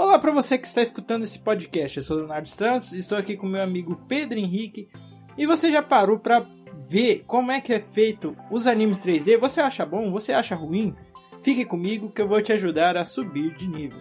Olá 0.00 0.18
para 0.18 0.32
você 0.32 0.56
que 0.56 0.66
está 0.66 0.80
escutando 0.80 1.24
esse 1.24 1.38
podcast. 1.38 1.98
Eu 1.98 2.02
sou 2.02 2.16
Leonardo 2.16 2.48
Santos, 2.48 2.94
estou 2.94 3.18
aqui 3.18 3.36
com 3.36 3.46
meu 3.46 3.62
amigo 3.62 4.00
Pedro 4.08 4.38
Henrique. 4.38 4.88
E 5.36 5.44
você 5.44 5.70
já 5.70 5.82
parou 5.82 6.18
para 6.18 6.42
ver 6.88 7.22
como 7.26 7.52
é 7.52 7.60
que 7.60 7.70
é 7.70 7.80
feito 7.80 8.34
os 8.50 8.66
animes 8.66 8.98
3D? 8.98 9.36
Você 9.36 9.60
acha 9.60 9.84
bom? 9.84 10.10
Você 10.10 10.32
acha 10.32 10.54
ruim? 10.54 10.96
Fique 11.42 11.66
comigo 11.66 12.08
que 12.08 12.22
eu 12.22 12.26
vou 12.26 12.40
te 12.40 12.50
ajudar 12.50 12.96
a 12.96 13.04
subir 13.04 13.54
de 13.56 13.68
nível. 13.68 14.00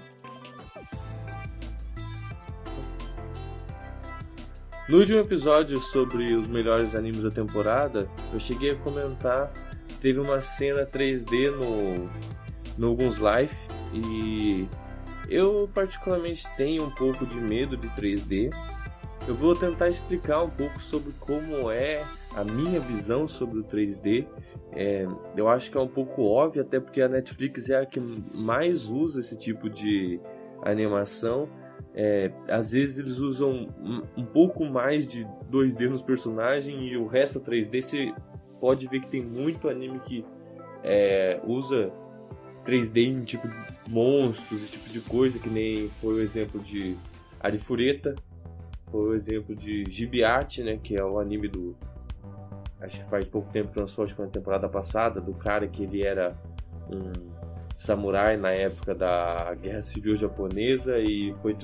No 4.87 4.99
último 4.99 5.19
episódio 5.19 5.81
sobre 5.81 6.33
os 6.33 6.47
melhores 6.47 6.95
animes 6.95 7.23
da 7.23 7.29
temporada, 7.29 8.09
eu 8.33 8.39
cheguei 8.39 8.71
a 8.71 8.75
comentar 8.77 9.51
teve 10.01 10.17
uma 10.17 10.39
cena 10.39 10.85
3D 10.85 11.51
no 11.51 12.09
no 12.77 12.87
alguns 12.87 13.17
e 13.93 14.65
eu 15.29 15.69
particularmente 15.73 16.47
tenho 16.55 16.83
um 16.83 16.89
pouco 16.89 17.25
de 17.25 17.39
medo 17.39 17.77
de 17.77 17.87
3D. 17.89 18.53
Eu 19.27 19.35
vou 19.35 19.55
tentar 19.55 19.89
explicar 19.89 20.43
um 20.43 20.49
pouco 20.49 20.79
sobre 20.81 21.13
como 21.19 21.69
é 21.69 22.03
a 22.35 22.43
minha 22.43 22.79
visão 22.79 23.27
sobre 23.27 23.59
o 23.59 23.63
3D. 23.63 24.27
É, 24.71 25.07
eu 25.35 25.47
acho 25.47 25.71
que 25.71 25.77
é 25.77 25.81
um 25.81 25.87
pouco 25.87 26.23
óbvio, 26.23 26.61
até 26.61 26.79
porque 26.79 27.01
a 27.01 27.07
Netflix 27.07 27.69
é 27.69 27.77
a 27.77 27.85
que 27.85 27.99
mais 27.99 28.89
usa 28.89 29.19
esse 29.19 29.37
tipo 29.37 29.69
de 29.69 30.19
animação. 30.63 31.49
É, 31.93 32.31
às 32.47 32.71
vezes 32.71 32.99
eles 32.99 33.17
usam 33.17 33.67
um, 34.15 34.25
pouco 34.25 34.63
mais 34.65 35.07
de 35.07 35.25
2D 35.51 35.89
nos 35.89 36.01
personagens 36.01 36.91
e 36.91 36.95
o 36.95 37.05
resto 37.05 37.39
3D. 37.39 37.81
Você 37.81 38.13
pode 38.59 38.87
ver 38.87 39.01
que 39.01 39.09
tem 39.09 39.21
muito 39.21 39.67
anime 39.67 39.99
que 39.99 40.25
é, 40.83 41.39
usa 41.45 41.91
3D 42.69 43.07
em 43.07 43.23
tipo 43.23 43.47
de 43.47 43.55
monstros, 43.89 44.63
esse 44.63 44.73
tipo 44.73 44.89
de 44.89 45.01
coisa, 45.01 45.39
que 45.39 45.49
nem 45.49 45.89
foi 46.01 46.15
o 46.15 46.21
exemplo 46.21 46.59
de 46.59 46.95
Arifureta, 47.39 48.15
foi 48.91 49.09
o 49.09 49.13
exemplo 49.15 49.55
de 49.55 49.85
Gibiate, 49.89 50.63
né, 50.63 50.77
que 50.81 50.95
é 50.95 51.03
o 51.03 51.19
anime 51.19 51.47
do 51.47 51.75
acho 52.79 53.03
que 53.03 53.09
faz 53.09 53.27
pouco 53.27 53.51
tempo 53.51 53.71
que 53.73 53.79
lançou, 53.79 54.05
acho 54.05 54.15
que 54.15 54.21
na 54.21 54.27
temporada 54.27 54.69
passada, 54.69 55.19
do 55.19 55.33
cara 55.33 55.67
que 55.67 55.83
ele 55.83 56.05
era 56.05 56.33
um 56.89 57.11
samurai 57.75 58.37
na 58.37 58.51
época 58.51 58.93
da 58.95 59.53
Guerra 59.55 59.81
Civil 59.81 60.15
Japonesa 60.15 60.97
e 60.99 61.33
foi, 61.41 61.57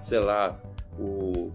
sei 0.00 0.18
lá, 0.18 0.60
o 0.98 1.52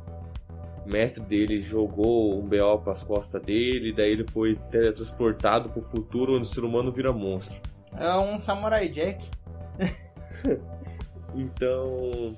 mestre 0.85 1.23
dele 1.23 1.59
jogou 1.59 2.39
um 2.39 2.47
BO 2.47 2.79
para 2.83 2.93
as 2.93 3.03
costas 3.03 3.41
dele, 3.41 3.93
daí 3.93 4.11
ele 4.11 4.25
foi 4.25 4.55
teletransportado 4.69 5.69
para 5.69 5.79
o 5.79 5.83
futuro 5.83 6.35
onde 6.35 6.43
o 6.43 6.45
ser 6.45 6.63
humano 6.63 6.91
vira 6.91 7.11
monstro. 7.11 7.61
É 7.97 8.13
um 8.17 8.39
Samurai 8.39 8.89
Jack. 8.89 9.29
então, 11.35 12.35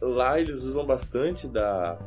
lá 0.00 0.40
eles 0.40 0.62
usam 0.62 0.84
bastante 0.84 1.46
da 1.46 1.98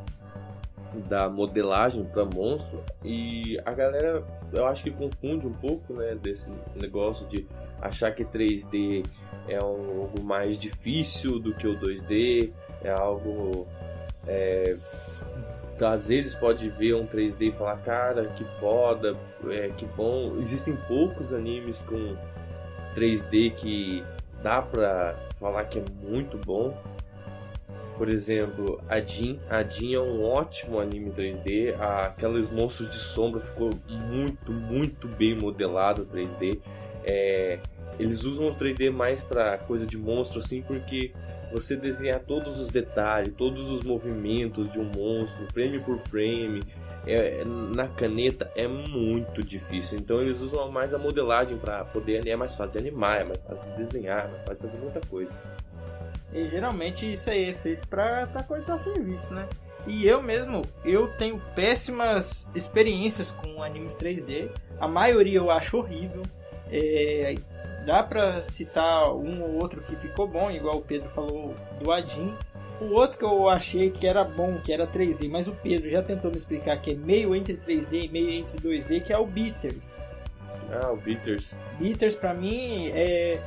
da 1.07 1.29
modelagem 1.29 2.03
para 2.03 2.25
monstro 2.25 2.83
e 3.03 3.59
a 3.63 3.71
galera 3.73 4.23
eu 4.51 4.65
acho 4.65 4.83
que 4.83 4.91
confunde 4.91 5.45
um 5.45 5.53
pouco 5.53 5.93
né 5.93 6.15
desse 6.15 6.51
negócio 6.75 7.27
de 7.27 7.45
achar 7.79 8.11
que 8.11 8.25
3D 8.25 9.05
é 9.47 9.57
algo 9.57 10.21
mais 10.23 10.57
difícil 10.57 11.39
do 11.39 11.53
que 11.53 11.67
o 11.67 11.79
2D 11.79 12.51
é 12.83 12.89
algo 12.89 13.67
é, 14.27 14.75
às 15.79 16.07
vezes 16.07 16.35
pode 16.35 16.69
ver 16.69 16.95
um 16.95 17.05
3D 17.05 17.41
e 17.41 17.51
falar 17.51 17.77
cara 17.77 18.25
que 18.29 18.43
foda 18.59 19.15
é, 19.49 19.69
que 19.69 19.85
bom 19.85 20.37
existem 20.39 20.75
poucos 20.87 21.31
animes 21.31 21.83
com 21.83 22.15
3D 22.95 23.55
que 23.55 24.03
dá 24.41 24.61
pra 24.61 25.17
falar 25.39 25.65
que 25.65 25.79
é 25.79 25.83
muito 26.01 26.37
bom. 26.37 26.75
Por 27.97 28.07
exemplo, 28.07 28.81
a 28.87 29.01
Jin. 29.01 29.39
A 29.49 29.61
Jin 29.61 29.93
é 29.93 29.99
um 29.99 30.23
ótimo 30.23 30.79
anime 30.79 31.11
3D. 31.11 31.75
Aqueles 31.79 32.49
monstros 32.49 32.89
de 32.89 32.97
sombra 32.97 33.41
ficou 33.41 33.71
muito, 33.89 34.51
muito 34.53 35.07
bem 35.07 35.35
modelado 35.35 36.05
3D. 36.05 36.59
É, 37.03 37.59
eles 37.99 38.23
usam 38.23 38.47
o 38.47 38.55
3D 38.55 38.89
mais 38.89 39.21
para 39.21 39.57
coisa 39.57 39.85
de 39.85 39.97
monstro 39.97 40.39
assim, 40.39 40.61
porque 40.61 41.11
você 41.51 41.75
desenhar 41.75 42.21
todos 42.21 42.59
os 42.59 42.69
detalhes, 42.69 43.33
todos 43.35 43.69
os 43.69 43.83
movimentos 43.83 44.69
de 44.69 44.79
um 44.79 44.85
monstro, 44.85 45.45
frame 45.51 45.79
por 45.79 45.99
frame, 45.99 46.61
é, 47.09 47.43
na 47.45 47.87
caneta 47.87 48.51
é 48.55 48.67
muito 48.67 49.43
difícil. 49.43 49.97
Então 49.99 50.21
eles 50.21 50.41
usam 50.41 50.71
mais 50.71 50.93
a 50.93 50.97
modelagem 50.97 51.57
para 51.57 51.83
poder 51.85 52.27
é 52.27 52.35
mais 52.35 52.55
fácil 52.55 52.73
de 52.73 52.87
animar, 52.87 53.21
é 53.21 53.23
mais 53.23 53.39
fácil 53.39 53.71
de 53.71 53.77
desenhar, 53.77 54.25
é 54.25 54.27
mais 54.27 54.41
fácil 54.43 54.55
de 54.55 54.67
fazer 54.67 54.77
muita 54.79 55.01
coisa. 55.07 55.37
E 56.33 56.47
geralmente 56.47 57.11
isso 57.11 57.29
aí 57.29 57.49
é 57.49 57.53
feito 57.53 57.87
para 57.87 58.27
cortar 58.47 58.77
serviço, 58.77 59.33
né? 59.33 59.47
E 59.87 60.05
eu 60.05 60.21
mesmo, 60.21 60.61
eu 60.85 61.07
tenho 61.17 61.41
péssimas 61.55 62.49
experiências 62.53 63.31
com 63.31 63.63
animes 63.63 63.95
3D. 63.95 64.51
A 64.79 64.87
maioria 64.87 65.39
eu 65.39 65.49
acho 65.49 65.77
horrível. 65.77 66.21
É, 66.71 67.35
dá 67.85 68.03
pra 68.03 68.43
citar 68.43 69.11
um 69.11 69.41
ou 69.41 69.55
outro 69.55 69.81
que 69.81 69.95
ficou 69.95 70.27
bom, 70.27 70.51
igual 70.51 70.77
o 70.77 70.81
Pedro 70.81 71.09
falou 71.09 71.55
do 71.81 71.91
Adin. 71.91 72.35
O 72.81 72.93
outro 72.93 73.17
que 73.17 73.25
eu 73.25 73.49
achei 73.49 73.89
que 73.89 74.07
era 74.07 74.23
bom, 74.23 74.57
que 74.63 74.71
era 74.71 74.87
3D, 74.87 75.29
mas 75.29 75.47
o 75.47 75.51
Pedro 75.51 75.89
já 75.89 76.01
tentou 76.01 76.31
me 76.31 76.37
explicar 76.37 76.77
que 76.77 76.91
é 76.91 76.95
meio 76.95 77.35
entre 77.35 77.55
3D 77.55 78.05
e 78.05 78.07
meio 78.09 78.29
entre 78.29 78.57
2D, 78.57 79.03
que 79.03 79.11
é 79.11 79.17
o 79.17 79.25
Bitters. 79.25 79.95
Ah, 80.71 80.91
o 80.91 80.97
Bitters. 80.97 81.59
Bitters 81.77 82.15
pra 82.15 82.33
mim 82.33 82.89
é. 82.93 83.41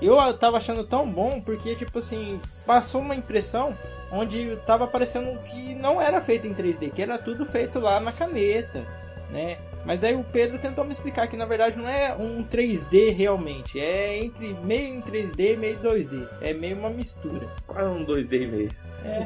Eu 0.00 0.16
tava 0.34 0.56
achando 0.56 0.82
tão 0.84 1.08
bom 1.08 1.40
porque, 1.40 1.76
tipo 1.76 1.98
assim, 1.98 2.40
passou 2.66 3.00
uma 3.00 3.14
impressão 3.14 3.76
onde 4.10 4.56
tava 4.66 4.86
parecendo 4.86 5.38
que 5.42 5.74
não 5.74 6.00
era 6.00 6.20
feito 6.20 6.46
em 6.46 6.54
3D, 6.54 6.90
que 6.92 7.02
era 7.02 7.18
tudo 7.18 7.46
feito 7.46 7.78
lá 7.78 8.00
na 8.00 8.12
caneta, 8.12 8.84
né? 9.30 9.58
Mas 9.84 10.00
daí 10.00 10.14
o 10.14 10.24
Pedro 10.24 10.58
tentou 10.58 10.84
me 10.84 10.92
explicar 10.92 11.26
que 11.26 11.36
na 11.36 11.46
verdade 11.46 11.76
não 11.76 11.88
é 11.88 12.14
um 12.14 12.44
3D 12.44 13.14
realmente, 13.14 13.80
é 13.80 14.18
entre 14.22 14.52
meio 14.54 14.94
em 14.94 15.00
3D 15.00 15.54
e 15.54 15.56
meio 15.56 15.78
2D. 15.80 16.28
É 16.40 16.52
meio 16.52 16.76
uma 16.76 16.90
mistura. 16.90 17.48
Quase 17.66 17.88
um 17.88 18.04
2D 18.04 18.42
e 18.42 18.46
meio. 18.46 18.70
É. 19.04 19.24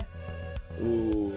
O... 0.80 1.32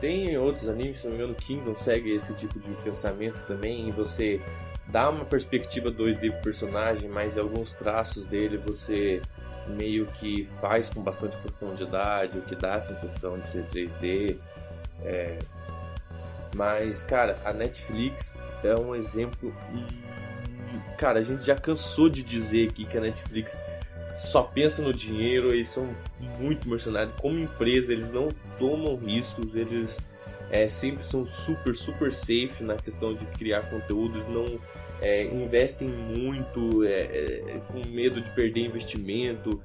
Tem 0.00 0.36
outros 0.38 0.66
animes, 0.66 0.98
se 0.98 1.04
não 1.04 1.12
me 1.12 1.18
engano, 1.18 1.34
Kingdom 1.34 1.74
segue 1.74 2.10
esse 2.10 2.34
tipo 2.34 2.58
de 2.58 2.70
pensamento 2.82 3.44
também, 3.44 3.88
e 3.88 3.90
você 3.90 4.40
dá 4.88 5.10
uma 5.10 5.26
perspectiva 5.26 5.90
2D 5.90 6.32
pro 6.32 6.40
personagem, 6.40 7.06
mas 7.08 7.36
alguns 7.36 7.72
traços 7.74 8.24
dele 8.24 8.56
você 8.56 9.20
meio 9.68 10.06
que 10.06 10.48
faz 10.60 10.88
com 10.88 11.02
bastante 11.02 11.36
profundidade, 11.36 12.38
o 12.38 12.42
que 12.42 12.56
dá 12.56 12.76
essa 12.76 12.92
impressão 12.92 13.38
de 13.38 13.46
ser 13.46 13.64
3D. 13.66 14.38
É, 15.02 15.38
mas, 16.54 17.02
cara, 17.02 17.38
a 17.44 17.52
Netflix 17.52 18.38
é 18.62 18.74
um 18.74 18.94
exemplo. 18.94 19.54
Cara, 20.98 21.18
a 21.18 21.22
gente 21.22 21.44
já 21.44 21.54
cansou 21.54 22.08
de 22.08 22.22
dizer 22.22 22.68
aqui 22.68 22.84
que 22.84 22.96
a 22.96 23.00
Netflix 23.00 23.58
só 24.12 24.42
pensa 24.42 24.82
no 24.82 24.92
dinheiro, 24.92 25.52
eles 25.52 25.68
são 25.68 25.88
muito 26.38 26.68
mercenários. 26.68 27.14
Como 27.20 27.38
empresa, 27.38 27.92
eles 27.92 28.10
não 28.10 28.28
tomam 28.58 28.96
riscos, 28.96 29.54
eles 29.54 29.98
é, 30.50 30.66
sempre 30.68 31.04
são 31.04 31.26
super, 31.26 31.74
super 31.74 32.12
safe 32.12 32.62
na 32.62 32.76
questão 32.76 33.14
de 33.14 33.24
criar 33.26 33.70
conteúdos, 33.70 34.26
não 34.26 34.58
é, 35.00 35.24
investem 35.24 35.88
muito 35.88 36.84
é, 36.84 37.02
é 37.02 37.62
com 37.68 37.86
medo 37.88 38.20
de 38.20 38.30
perder 38.30 38.66
investimento. 38.66 39.62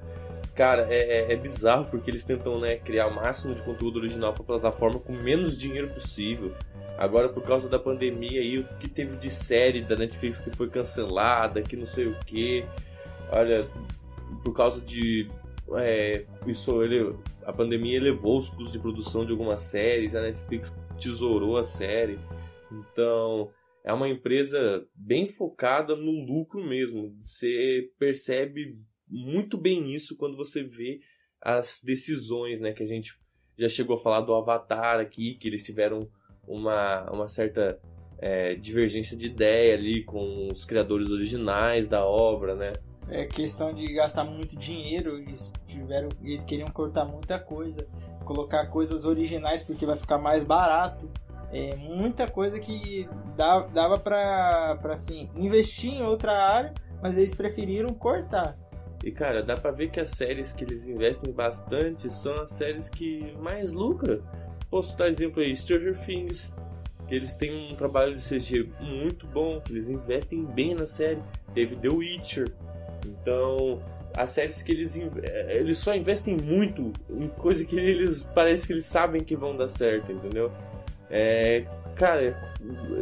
Cara, 0.54 0.86
é, 0.88 1.18
é, 1.18 1.32
é, 1.32 1.36
bizarro 1.36 1.84
porque 1.90 2.10
eles 2.10 2.24
tentam 2.24 2.58
né, 2.58 2.76
criar 2.76 3.08
o 3.08 3.14
máximo 3.14 3.54
de 3.54 3.62
conteúdo 3.62 3.98
original 3.98 4.32
para 4.32 4.42
a 4.42 4.46
plataforma 4.46 4.98
com 4.98 5.12
menos 5.12 5.58
dinheiro 5.58 5.88
possível. 5.88 6.54
Agora, 6.98 7.28
por 7.28 7.42
causa 7.42 7.68
da 7.68 7.78
pandemia 7.78 8.40
aí, 8.40 8.58
o 8.58 8.64
que 8.78 8.88
teve 8.88 9.16
de 9.16 9.28
série 9.28 9.82
da 9.82 9.96
Netflix 9.96 10.40
que 10.40 10.50
foi 10.50 10.70
cancelada, 10.70 11.62
que 11.62 11.76
não 11.76 11.86
sei 11.86 12.06
o 12.06 12.18
que. 12.20 12.64
Olha, 13.30 13.68
por 14.42 14.54
causa 14.54 14.80
de. 14.80 15.28
É, 15.76 16.24
isso, 16.46 16.82
ele, 16.82 17.14
a 17.44 17.52
pandemia 17.52 17.96
elevou 17.96 18.38
os 18.38 18.48
custos 18.48 18.72
de 18.72 18.78
produção 18.78 19.26
de 19.26 19.32
algumas 19.32 19.60
séries, 19.62 20.14
a 20.14 20.22
Netflix 20.22 20.74
tesourou 20.98 21.58
a 21.58 21.64
série. 21.64 22.18
Então, 22.72 23.50
é 23.84 23.92
uma 23.92 24.08
empresa 24.08 24.86
bem 24.94 25.28
focada 25.28 25.94
no 25.94 26.24
lucro 26.24 26.64
mesmo. 26.64 27.14
Você 27.20 27.90
percebe 27.98 28.78
muito 29.06 29.58
bem 29.58 29.94
isso 29.94 30.16
quando 30.16 30.36
você 30.36 30.62
vê 30.62 31.00
as 31.40 31.80
decisões, 31.84 32.58
né? 32.58 32.72
Que 32.72 32.82
a 32.82 32.86
gente 32.86 33.12
já 33.58 33.68
chegou 33.68 33.96
a 33.96 34.00
falar 34.00 34.22
do 34.22 34.34
Avatar 34.34 34.98
aqui, 34.98 35.34
que 35.34 35.46
eles 35.46 35.62
tiveram 35.62 36.10
uma, 36.46 37.10
uma 37.10 37.28
certa 37.28 37.78
é, 38.18 38.54
divergência 38.54 39.16
de 39.16 39.26
ideia 39.26 39.74
ali 39.74 40.02
com 40.04 40.48
os 40.50 40.64
criadores 40.64 41.10
originais 41.10 41.86
da 41.86 42.04
obra, 42.04 42.54
né? 42.54 42.72
É 43.08 43.24
questão 43.24 43.72
de 43.72 43.86
gastar 43.92 44.24
muito 44.24 44.56
dinheiro, 44.56 45.18
eles 45.18 45.52
tiveram, 45.66 46.08
eles 46.22 46.44
queriam 46.44 46.68
cortar 46.68 47.04
muita 47.04 47.38
coisa, 47.38 47.86
colocar 48.24 48.66
coisas 48.66 49.04
originais 49.04 49.62
porque 49.62 49.86
vai 49.86 49.96
ficar 49.96 50.18
mais 50.18 50.42
barato. 50.42 51.08
É, 51.52 51.76
muita 51.76 52.26
coisa 52.26 52.58
que 52.58 53.08
dava, 53.36 53.68
dava 53.68 53.98
para 53.98 54.78
assim, 54.92 55.30
investir 55.36 55.92
em 55.92 56.02
outra 56.02 56.32
área, 56.32 56.74
mas 57.00 57.16
eles 57.16 57.34
preferiram 57.34 57.94
cortar. 57.94 58.58
E 59.04 59.12
cara, 59.12 59.40
dá 59.42 59.56
pra 59.56 59.70
ver 59.70 59.90
que 59.90 60.00
as 60.00 60.10
séries 60.10 60.52
que 60.52 60.64
eles 60.64 60.88
investem 60.88 61.32
bastante 61.32 62.10
são 62.10 62.34
as 62.42 62.50
séries 62.50 62.90
que 62.90 63.36
mais 63.38 63.70
lucram. 63.70 64.20
Posso 64.76 64.94
dar 64.94 65.08
exemplo 65.08 65.40
aí, 65.40 65.56
Stranger 65.56 65.96
Things, 66.04 66.54
que 67.08 67.14
eles 67.14 67.34
têm 67.34 67.72
um 67.72 67.74
trabalho 67.74 68.14
de 68.14 68.20
CG 68.20 68.68
muito 68.78 69.26
bom, 69.26 69.62
eles 69.70 69.88
investem 69.88 70.44
bem 70.44 70.74
na 70.74 70.86
série. 70.86 71.22
Teve 71.54 71.76
The 71.76 71.88
Witcher. 71.88 72.52
Então, 73.06 73.82
as 74.14 74.32
séries 74.32 74.62
que 74.62 74.72
eles 74.72 74.94
eh, 74.98 75.60
eles 75.60 75.78
só 75.78 75.94
investem 75.94 76.36
muito 76.36 76.92
em 77.08 77.26
coisa 77.26 77.64
que 77.64 77.74
eles 77.74 78.28
parece 78.34 78.66
que 78.66 78.74
eles 78.74 78.84
sabem 78.84 79.24
que 79.24 79.34
vão 79.34 79.56
dar 79.56 79.68
certo, 79.68 80.12
entendeu? 80.12 80.52
É, 81.08 81.64
cara, 81.94 82.36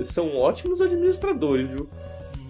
são 0.05 0.37
ótimos 0.37 0.81
administradores, 0.81 1.73
viu? 1.73 1.91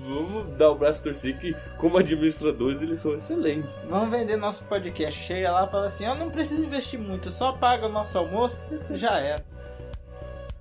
Vamos 0.06 0.56
dar 0.56 0.70
o 0.70 0.74
braço 0.74 1.02
torcer 1.02 1.38
que, 1.38 1.56
como 1.78 1.96
administradores, 1.96 2.82
eles 2.82 3.00
são 3.00 3.14
excelentes. 3.14 3.78
Vamos 3.88 4.10
vender 4.10 4.36
nosso 4.36 4.64
podcast. 4.64 5.18
Chega 5.22 5.50
lá 5.50 5.66
e 5.66 5.70
fala 5.70 5.86
assim: 5.86 6.04
Eu 6.04 6.14
não 6.14 6.30
preciso 6.30 6.62
investir 6.62 7.00
muito, 7.00 7.30
só 7.30 7.52
paga 7.52 7.86
o 7.86 7.88
nosso 7.88 8.18
almoço, 8.18 8.66
já 8.90 9.18
era. 9.18 9.44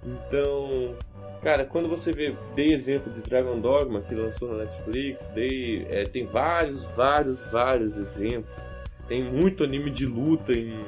Então, 0.06 0.96
cara, 1.42 1.66
quando 1.66 1.90
você 1.90 2.12
vê, 2.12 2.36
dei 2.56 2.74
exemplo 2.74 3.12
de 3.12 3.22
Dragon 3.22 3.60
Dogma 3.60 4.02
que 4.02 4.16
lançou 4.16 4.50
na 4.50 4.66
Netflix, 4.66 5.30
dei, 5.30 5.86
é, 5.90 6.04
tem 6.04 6.26
vários, 6.26 6.86
vários, 6.86 7.40
vários 7.52 7.98
exemplos. 7.98 8.74
Tem 9.08 9.24
muito 9.24 9.64
anime 9.64 9.92
de 9.92 10.06
luta 10.06 10.54
em, 10.54 10.86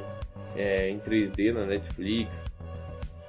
é, 0.56 0.90
em 0.90 1.00
3D 1.00 1.54
na 1.54 1.66
Netflix. 1.66 2.48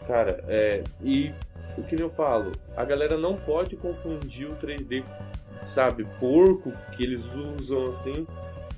Cara, 0.06 0.44
é, 0.46 0.84
e 1.02 1.32
o 1.76 1.82
que 1.82 2.00
eu 2.00 2.10
falo, 2.10 2.52
a 2.76 2.84
galera 2.84 3.16
não 3.16 3.36
pode 3.36 3.76
confundir 3.76 4.48
o 4.48 4.56
3D, 4.56 5.04
sabe, 5.64 6.04
porco 6.18 6.72
que 6.92 7.02
eles 7.02 7.24
usam 7.34 7.88
assim. 7.88 8.26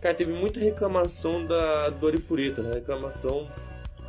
Cara, 0.01 0.15
teve 0.15 0.33
muita 0.33 0.61
reclamação 0.61 1.45
da 1.45 1.91
do 1.91 2.07
Arifureta, 2.07 2.63
né? 2.63 2.75
reclamação 2.75 3.49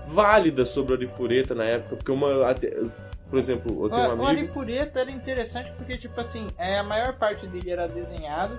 válida 0.05 0.65
sobre 0.65 0.93
o 0.93 0.95
Arifureta 0.95 1.53
na 1.53 1.65
época, 1.65 1.95
porque 1.95 2.11
uma. 2.11 2.29
Por 3.29 3.37
exemplo, 3.37 3.85
eu 3.85 3.89
tenho 3.89 4.01
um 4.01 4.11
amigo. 4.11 4.23
O 4.23 4.27
Arifureta 4.27 4.99
era 4.99 5.11
interessante 5.11 5.71
porque, 5.77 5.97
tipo 5.97 6.19
assim, 6.19 6.47
é, 6.57 6.79
a 6.79 6.83
maior 6.83 7.17
parte 7.17 7.45
dele 7.47 7.69
era 7.69 7.87
desenhado. 7.87 8.57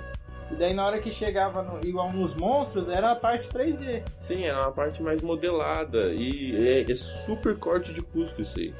E 0.50 0.54
daí 0.54 0.74
na 0.74 0.84
hora 0.84 0.98
que 0.98 1.10
chegava 1.10 1.62
no, 1.62 1.80
igual 1.86 2.12
nos 2.12 2.34
monstros, 2.34 2.88
era 2.88 3.12
a 3.12 3.16
parte 3.16 3.48
3D. 3.48 4.02
Sim, 4.18 4.44
era 4.44 4.60
uma 4.60 4.72
parte 4.72 5.02
mais 5.02 5.20
modelada. 5.20 6.12
E 6.12 6.56
é, 6.56 6.90
é 6.90 6.94
super 6.94 7.56
corte 7.56 7.92
de 7.92 8.02
custo 8.02 8.42
isso 8.42 8.58
aí. 8.58 8.74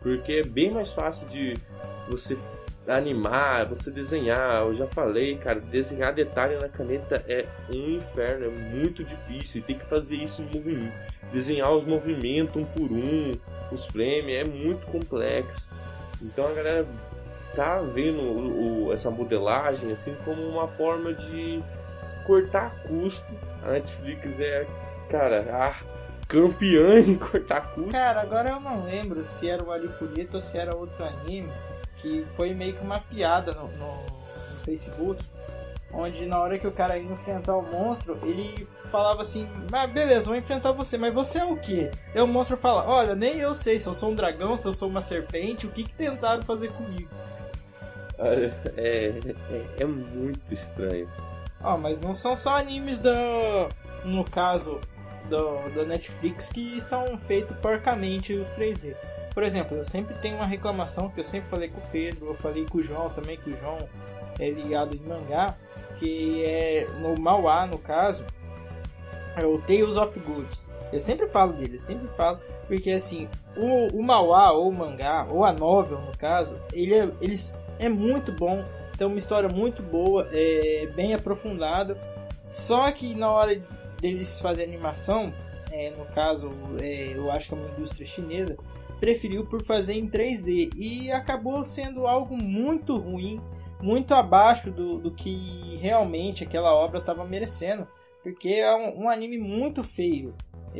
Porque 0.00 0.34
é 0.34 0.42
bem 0.42 0.70
mais 0.70 0.92
fácil 0.92 1.26
de 1.28 1.56
você 2.08 2.36
animar, 2.88 3.66
você 3.66 3.90
desenhar. 3.90 4.62
Eu 4.62 4.74
já 4.74 4.86
falei, 4.86 5.36
cara, 5.36 5.60
desenhar 5.60 6.12
detalhe 6.12 6.56
na 6.56 6.68
caneta 6.68 7.24
é 7.28 7.46
um 7.72 7.96
inferno, 7.96 8.46
é 8.46 8.48
muito 8.48 9.02
difícil. 9.02 9.62
Tem 9.62 9.78
que 9.78 9.84
fazer 9.86 10.16
isso 10.16 10.42
em 10.42 10.46
movimento. 10.46 10.94
Desenhar 11.32 11.72
os 11.72 11.84
movimentos 11.84 12.56
um 12.56 12.64
por 12.64 12.92
um, 12.92 13.32
os 13.72 13.86
frames, 13.86 14.34
é 14.34 14.44
muito 14.44 14.86
complexo. 14.86 15.68
Então 16.22 16.46
a 16.46 16.52
galera 16.52 16.86
tá 17.54 17.80
vendo 17.80 18.20
o, 18.20 18.86
o, 18.86 18.92
essa 18.92 19.10
modelagem 19.10 19.90
assim 19.90 20.14
como 20.24 20.42
uma 20.42 20.68
forma 20.68 21.12
de 21.12 21.62
cortar 22.26 22.82
custo. 22.82 23.32
A 23.64 23.72
Netflix 23.72 24.38
é, 24.38 24.66
cara, 25.10 25.40
a 25.50 25.95
campeã 26.28 26.98
em 27.00 27.16
cortar 27.16 27.72
custo. 27.72 27.90
Cara, 27.90 28.20
agora 28.20 28.50
eu 28.50 28.60
não 28.60 28.84
lembro 28.84 29.24
se 29.24 29.48
era 29.48 29.62
o 29.62 29.70
Arifureta 29.70 30.36
ou 30.36 30.42
se 30.42 30.58
era 30.58 30.76
outro 30.76 31.04
anime 31.04 31.52
que 31.96 32.26
foi 32.36 32.52
meio 32.52 32.74
que 32.74 32.84
uma 32.84 33.00
piada 33.00 33.52
no, 33.52 33.68
no, 33.68 33.86
no 33.86 34.56
Facebook 34.64 35.24
onde 35.92 36.26
na 36.26 36.38
hora 36.38 36.58
que 36.58 36.66
o 36.66 36.72
cara 36.72 36.98
ia 36.98 37.10
enfrentar 37.10 37.56
o 37.56 37.62
monstro, 37.62 38.18
ele 38.22 38.68
falava 38.84 39.22
assim: 39.22 39.48
ah, 39.72 39.86
beleza, 39.86 40.26
vou 40.26 40.36
enfrentar 40.36 40.72
você, 40.72 40.98
mas 40.98 41.14
você 41.14 41.38
é 41.38 41.44
o 41.44 41.56
que? 41.56 41.90
E 42.14 42.20
o 42.20 42.26
monstro 42.26 42.56
fala: 42.56 42.86
Olha, 42.86 43.14
nem 43.14 43.38
eu 43.38 43.54
sei 43.54 43.78
se 43.78 43.88
eu 43.88 43.94
sou 43.94 44.10
um 44.10 44.14
dragão, 44.14 44.56
se 44.56 44.66
eu 44.66 44.72
sou 44.72 44.88
uma 44.88 45.00
serpente, 45.00 45.66
o 45.66 45.70
que, 45.70 45.84
que 45.84 45.94
tentaram 45.94 46.42
fazer 46.42 46.70
comigo? 46.72 47.08
É, 48.18 48.50
é, 48.78 49.12
é 49.80 49.84
muito 49.84 50.54
estranho. 50.54 51.06
Ah, 51.60 51.76
mas 51.76 52.00
não 52.00 52.14
são 52.14 52.34
só 52.34 52.56
animes 52.56 52.98
da. 52.98 53.12
No 54.06 54.24
caso 54.24 54.80
do, 55.28 55.68
da 55.74 55.84
Netflix 55.84 56.50
que 56.50 56.80
são 56.80 57.18
feitos 57.18 57.56
porcamente 57.58 58.34
os 58.34 58.50
3D. 58.52 58.94
Por 59.32 59.42
exemplo, 59.42 59.76
eu 59.76 59.84
sempre 59.84 60.14
tenho 60.16 60.36
uma 60.36 60.46
reclamação 60.46 61.10
que 61.10 61.20
eu 61.20 61.24
sempre 61.24 61.48
falei 61.50 61.68
com 61.68 61.78
o 61.78 61.86
Pedro, 61.92 62.28
eu 62.28 62.34
falei 62.34 62.64
com 62.64 62.78
o 62.78 62.82
João 62.82 63.10
também, 63.10 63.36
que 63.36 63.50
o 63.50 63.58
João 63.58 63.78
é 64.38 64.48
ligado 64.48 64.96
em 64.96 65.00
mangá, 65.00 65.54
que 65.98 66.42
é 66.44 66.86
no 67.00 67.20
Mauá, 67.20 67.66
no 67.66 67.78
caso, 67.78 68.24
é 69.36 69.44
o 69.44 69.58
Tales 69.58 69.96
of 69.96 70.18
Goods. 70.20 70.70
Eu 70.92 71.00
sempre 71.00 71.26
falo 71.26 71.52
dele, 71.52 71.76
eu 71.76 71.80
sempre 71.80 72.08
falo, 72.16 72.40
porque 72.66 72.90
assim, 72.90 73.28
o, 73.56 73.98
o 73.98 74.02
Mauá, 74.02 74.52
ou 74.52 74.70
o 74.70 74.74
mangá, 74.74 75.26
ou 75.28 75.44
a 75.44 75.52
novel 75.52 76.00
no 76.00 76.16
caso, 76.16 76.58
ele 76.72 76.94
é, 76.94 77.10
ele 77.20 77.36
é 77.78 77.88
muito 77.88 78.32
bom, 78.32 78.64
tem 78.96 79.06
uma 79.06 79.18
história 79.18 79.48
muito 79.48 79.82
boa, 79.82 80.26
é 80.32 80.88
bem 80.94 81.12
aprofundada. 81.12 82.00
Só 82.48 82.90
que 82.92 83.14
na 83.14 83.30
hora 83.30 83.60
deles 84.00 84.40
fazerem 84.40 84.74
animação, 84.74 85.32
é, 85.72 85.90
no 85.90 86.04
caso, 86.06 86.50
é, 86.80 87.12
eu 87.14 87.30
acho 87.30 87.48
que 87.48 87.54
é 87.54 87.58
uma 87.58 87.68
indústria 87.70 88.06
chinesa, 88.06 88.56
preferiu 89.00 89.44
por 89.44 89.62
fazer 89.62 89.94
em 89.94 90.08
3D 90.08 90.70
e 90.76 91.10
acabou 91.12 91.62
sendo 91.64 92.06
algo 92.06 92.36
muito 92.36 92.96
ruim 92.96 93.40
muito 93.80 94.14
abaixo 94.14 94.70
do, 94.70 94.98
do 94.98 95.10
que 95.10 95.76
realmente 95.80 96.44
aquela 96.44 96.74
obra 96.74 96.98
estava 96.98 97.24
merecendo, 97.24 97.86
porque 98.22 98.48
é 98.48 98.74
um, 98.74 99.04
um, 99.04 99.08
anime 99.08 99.38
muito 99.38 99.84
feio. 99.84 100.34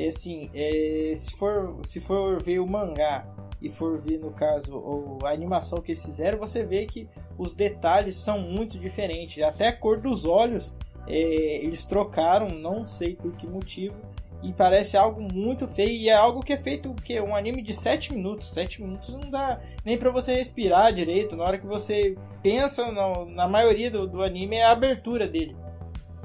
Assim, 0.08 0.50
é, 0.54 1.14
se, 1.16 1.30
for, 1.36 1.80
se 1.84 2.00
for 2.00 2.42
ver 2.42 2.58
o 2.58 2.66
mangá 2.66 3.26
e 3.62 3.70
for 3.70 3.98
ver, 3.98 4.18
no 4.18 4.30
caso, 4.30 5.18
a 5.24 5.30
animação 5.30 5.80
que 5.80 5.92
eles 5.92 6.04
fizeram, 6.04 6.38
você 6.38 6.64
vê 6.64 6.84
que 6.84 7.08
os 7.38 7.54
detalhes 7.54 8.16
são 8.16 8.38
muito 8.38 8.78
diferentes. 8.78 9.42
Até 9.42 9.68
a 9.68 9.72
cor 9.76 10.00
dos 10.00 10.26
olhos 10.26 10.76
é, 11.06 11.64
eles 11.64 11.86
trocaram, 11.86 12.48
não 12.48 12.86
sei 12.86 13.14
por 13.14 13.32
que 13.32 13.46
motivo. 13.46 13.94
E 14.42 14.52
parece 14.52 14.96
algo 14.96 15.20
muito 15.32 15.66
feio. 15.66 15.90
E 15.90 16.08
é 16.08 16.14
algo 16.14 16.42
que 16.42 16.52
é 16.52 16.56
feito 16.56 16.94
que 16.94 17.20
um 17.20 17.34
anime 17.34 17.62
de 17.62 17.74
7 17.74 18.12
minutos. 18.12 18.52
7 18.52 18.82
minutos 18.82 19.08
não 19.08 19.30
dá 19.30 19.60
nem 19.84 19.96
para 19.96 20.10
você 20.10 20.34
respirar 20.34 20.92
direito. 20.92 21.36
Na 21.36 21.44
hora 21.44 21.58
que 21.58 21.66
você 21.66 22.16
pensa 22.42 22.90
no, 22.92 23.24
na 23.26 23.48
maioria 23.48 23.90
do, 23.90 24.06
do 24.06 24.22
anime 24.22 24.56
é 24.56 24.64
a 24.64 24.72
abertura 24.72 25.26
dele. 25.26 25.56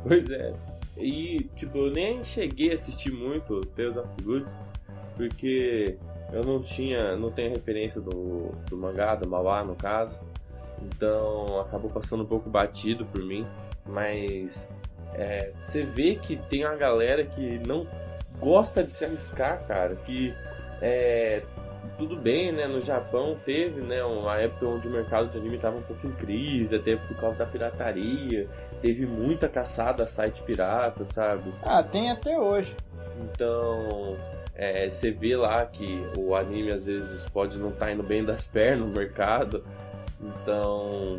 Pois 0.03 0.29
é. 0.29 0.53
E 0.97 1.49
tipo, 1.55 1.77
eu 1.77 1.91
nem 1.91 2.23
cheguei 2.23 2.71
a 2.71 2.75
assistir 2.75 3.11
muito 3.11 3.61
Tales 3.67 3.97
of 3.97 4.09
Goods, 4.21 4.55
porque 5.15 5.97
eu 6.33 6.43
não 6.43 6.61
tinha, 6.61 7.15
não 7.15 7.31
tenho 7.31 7.49
referência 7.49 8.01
do, 8.01 8.51
do 8.69 8.77
mangá, 8.77 9.15
do 9.15 9.27
Mauá 9.27 9.63
no 9.63 9.75
caso. 9.75 10.23
Então 10.83 11.59
acabou 11.59 11.89
passando 11.89 12.23
um 12.23 12.27
pouco 12.27 12.49
batido 12.49 13.05
por 13.05 13.23
mim. 13.23 13.47
Mas 13.85 14.71
é, 15.13 15.51
você 15.61 15.83
vê 15.83 16.15
que 16.15 16.37
tem 16.37 16.65
uma 16.65 16.75
galera 16.75 17.25
que 17.25 17.59
não 17.67 17.87
gosta 18.39 18.83
de 18.83 18.91
se 18.91 19.05
arriscar, 19.05 19.65
cara. 19.67 19.95
Que 19.95 20.33
é, 20.81 21.43
tudo 21.97 22.15
bem, 22.15 22.51
né? 22.51 22.67
No 22.67 22.81
Japão 22.81 23.37
teve, 23.45 23.81
né? 23.81 24.03
Uma 24.03 24.39
época 24.39 24.65
onde 24.65 24.87
o 24.87 24.91
mercado 24.91 25.29
de 25.29 25.37
anime 25.37 25.55
estava 25.55 25.77
um 25.77 25.81
pouco 25.81 26.07
em 26.07 26.11
crise, 26.11 26.75
até 26.75 26.95
por 26.95 27.15
causa 27.17 27.37
da 27.37 27.45
pirataria. 27.45 28.47
Teve 28.81 29.05
muita 29.05 29.47
caçada 29.47 30.03
a 30.03 30.07
site 30.07 30.41
pirata, 30.41 31.05
sabe? 31.05 31.53
Ah, 31.61 31.83
tem 31.83 32.09
até 32.09 32.39
hoje. 32.39 32.75
Então, 33.21 34.17
é, 34.55 34.89
você 34.89 35.11
vê 35.11 35.35
lá 35.35 35.65
que 35.65 36.03
o 36.17 36.35
anime 36.35 36.71
às 36.71 36.85
vezes 36.85 37.27
pode 37.29 37.59
não 37.59 37.69
estar 37.69 37.85
tá 37.85 37.91
indo 37.91 38.03
bem 38.03 38.23
das 38.23 38.47
pernas 38.49 38.87
no 38.87 38.93
mercado. 38.93 39.63
Então, 40.19 41.17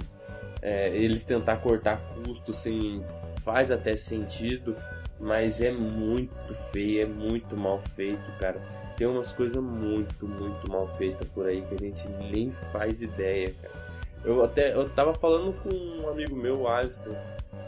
é, 0.60 0.88
eles 0.96 1.24
tentar 1.24 1.56
cortar 1.56 2.00
custos 2.14 2.58
assim, 2.58 3.04
faz 3.44 3.70
até 3.70 3.96
sentido. 3.96 4.76
Mas 5.20 5.60
é 5.60 5.70
muito 5.70 6.54
feio, 6.72 7.02
é 7.02 7.06
muito 7.06 7.56
mal 7.56 7.78
feito, 7.78 8.22
cara. 8.40 8.60
Tem 8.96 9.06
umas 9.06 9.32
coisas 9.32 9.62
muito, 9.62 10.26
muito 10.26 10.70
mal 10.70 10.88
feitas 10.96 11.28
por 11.28 11.46
aí 11.46 11.62
que 11.62 11.74
a 11.74 11.78
gente 11.78 12.08
nem 12.30 12.50
faz 12.72 13.02
ideia, 13.02 13.54
cara. 13.62 13.74
Eu 14.24 14.44
até 14.44 14.74
eu 14.74 14.88
tava 14.88 15.14
falando 15.14 15.52
com 15.62 15.74
um 15.74 16.08
amigo 16.08 16.34
meu, 16.34 16.62
o 16.62 16.68
Alisson. 16.68 17.16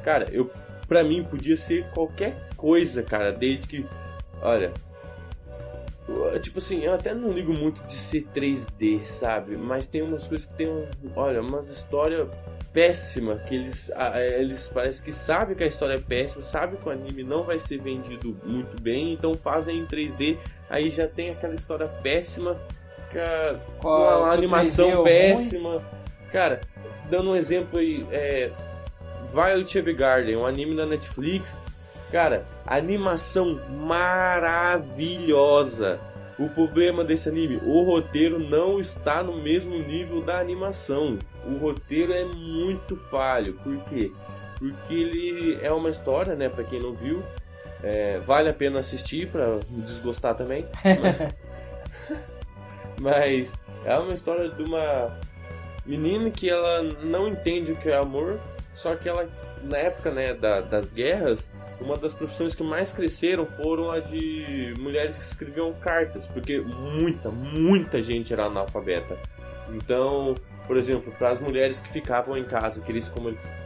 Cara, 0.02 0.26
eu 0.32 0.50
pra 0.88 1.02
mim 1.04 1.24
podia 1.24 1.56
ser 1.56 1.88
qualquer 1.90 2.48
coisa, 2.56 3.02
cara, 3.02 3.32
desde 3.32 3.66
que 3.66 3.86
olha, 4.42 4.72
Tipo 6.42 6.58
assim, 6.58 6.80
eu 6.80 6.92
até 6.92 7.14
não 7.14 7.32
ligo 7.32 7.52
muito 7.52 7.84
de 7.86 7.94
ser 7.94 8.26
3D, 8.34 9.04
sabe? 9.04 9.56
Mas 9.56 9.86
tem 9.86 10.02
umas 10.02 10.26
coisas 10.26 10.46
que 10.46 10.54
tem, 10.54 10.68
olha, 11.16 11.40
umas 11.40 11.68
histórias 11.68 12.28
péssimas 12.74 13.40
que 13.44 13.54
eles, 13.54 13.90
eles 14.36 14.68
parece 14.68 15.02
que 15.02 15.12
sabem 15.12 15.56
que 15.56 15.64
a 15.64 15.66
história 15.66 15.94
é 15.94 15.98
péssima, 15.98 16.42
sabem 16.42 16.78
que 16.78 16.86
o 16.86 16.92
anime 16.92 17.22
não 17.22 17.44
vai 17.44 17.58
ser 17.58 17.78
vendido 17.78 18.36
muito 18.44 18.82
bem, 18.82 19.14
então 19.14 19.34
fazem 19.34 19.78
em 19.78 19.86
3D, 19.86 20.36
aí 20.68 20.90
já 20.90 21.08
tem 21.08 21.30
aquela 21.30 21.54
história 21.54 21.86
péssima, 21.86 22.60
com 23.78 23.88
a, 23.88 24.32
animação 24.32 25.04
péssima. 25.04 25.80
Cara, 26.32 26.60
dando 27.08 27.30
um 27.30 27.36
exemplo 27.36 27.78
aí, 27.78 28.04
é, 28.10 28.50
Violet 29.32 29.78
Evergarden, 29.78 30.36
um 30.36 30.44
anime 30.44 30.76
da 30.76 30.84
Netflix, 30.84 31.56
Cara, 32.14 32.46
animação 32.64 33.60
maravilhosa. 33.68 35.98
O 36.38 36.48
problema 36.48 37.02
desse 37.02 37.28
anime, 37.28 37.60
o 37.64 37.82
roteiro 37.82 38.38
não 38.38 38.78
está 38.78 39.20
no 39.20 39.42
mesmo 39.42 39.76
nível 39.76 40.22
da 40.22 40.38
animação. 40.38 41.18
O 41.46 41.58
roteiro 41.58 42.12
é 42.12 42.24
muito 42.24 42.96
falho. 42.96 43.54
Por 43.62 43.76
quê? 43.84 44.10
Porque 44.58 44.94
ele 44.94 45.58
é 45.60 45.72
uma 45.72 45.90
história, 45.90 46.34
né, 46.34 46.48
para 46.48 46.64
quem 46.64 46.80
não 46.80 46.92
viu, 46.92 47.22
é, 47.82 48.18
vale 48.20 48.48
a 48.48 48.54
pena 48.54 48.78
assistir 48.78 49.28
para 49.28 49.58
desgostar 49.68 50.34
também. 50.34 50.66
mas, 53.00 53.00
mas 53.00 53.58
é 53.84 53.98
uma 53.98 54.14
história 54.14 54.48
de 54.48 54.62
uma 54.62 55.18
menina 55.84 56.30
que 56.30 56.48
ela 56.48 56.82
não 57.02 57.28
entende 57.28 57.72
o 57.72 57.76
que 57.76 57.88
é 57.88 57.96
amor, 57.96 58.40
só 58.72 58.96
que 58.96 59.08
ela 59.08 59.28
na 59.64 59.78
época, 59.78 60.10
né, 60.10 60.34
da, 60.34 60.60
das 60.60 60.92
guerras, 60.92 61.50
uma 61.80 61.96
das 61.96 62.14
profissões 62.14 62.54
que 62.54 62.62
mais 62.62 62.92
cresceram 62.92 63.46
foram 63.46 63.90
a 63.90 64.00
de 64.00 64.74
mulheres 64.78 65.16
que 65.16 65.24
escreviam 65.24 65.72
cartas, 65.74 66.28
porque 66.28 66.60
muita, 66.60 67.30
muita 67.30 68.00
gente 68.00 68.32
era 68.32 68.44
analfabeta. 68.44 69.18
Então, 69.70 70.34
por 70.66 70.76
exemplo, 70.76 71.12
para 71.18 71.30
as 71.30 71.40
mulheres 71.40 71.80
que 71.80 71.88
ficavam 71.88 72.36
em 72.36 72.44
casa, 72.44 72.82
queriam 72.82 73.02
se 73.02 73.10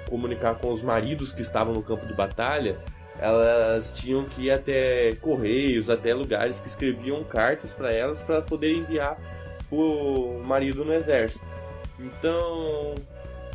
comunicar 0.09 0.57
com 0.57 0.71
os 0.71 0.83
maridos 0.83 1.33
que 1.33 1.43
estavam 1.43 1.73
no 1.73 1.83
campo 1.83 2.07
de 2.07 2.15
batalha, 2.15 2.79
elas 3.19 3.93
tinham 3.97 4.25
que 4.25 4.43
ir 4.43 4.51
até 4.51 5.13
correios, 5.17 5.91
até 5.91 6.15
lugares 6.15 6.61
que 6.61 6.69
escreviam 6.69 7.23
cartas 7.25 7.75
para 7.75 7.93
elas, 7.93 8.23
para 8.23 8.37
elas 8.37 8.47
poderem 8.47 8.79
enviar 8.79 9.19
o 9.71 10.41
marido 10.45 10.85
no 10.85 10.93
exército. 10.93 11.45
Então, 11.99 12.95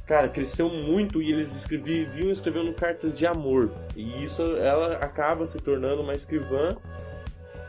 cara, 0.06 0.28
cresceu 0.28 0.70
muito 0.70 1.22
e 1.22 1.32
eles 1.32 1.56
escreviam 1.56 2.30
escrevendo 2.30 2.74
cartas 2.74 3.14
de 3.14 3.26
amor. 3.26 3.72
E 3.96 4.24
isso 4.24 4.42
ela 4.58 4.98
acaba 4.98 5.46
se 5.46 5.60
tornando 5.60 6.02
uma 6.02 6.14
escrivã 6.14 6.76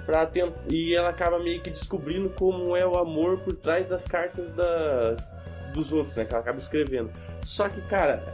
para 0.04 0.28
e 0.68 0.94
ela 0.94 1.08
acaba 1.08 1.38
meio 1.38 1.60
que 1.62 1.70
descobrindo 1.70 2.28
como 2.30 2.76
é 2.76 2.86
o 2.86 2.98
amor 2.98 3.38
por 3.38 3.54
trás 3.54 3.86
das 3.86 4.06
cartas 4.06 4.50
da 4.50 5.16
dos 5.74 5.92
outros, 5.92 6.16
né, 6.16 6.24
que 6.24 6.32
ela 6.32 6.40
acaba 6.40 6.58
escrevendo. 6.58 7.10
Só 7.42 7.68
que, 7.68 7.80
cara, 7.82 8.24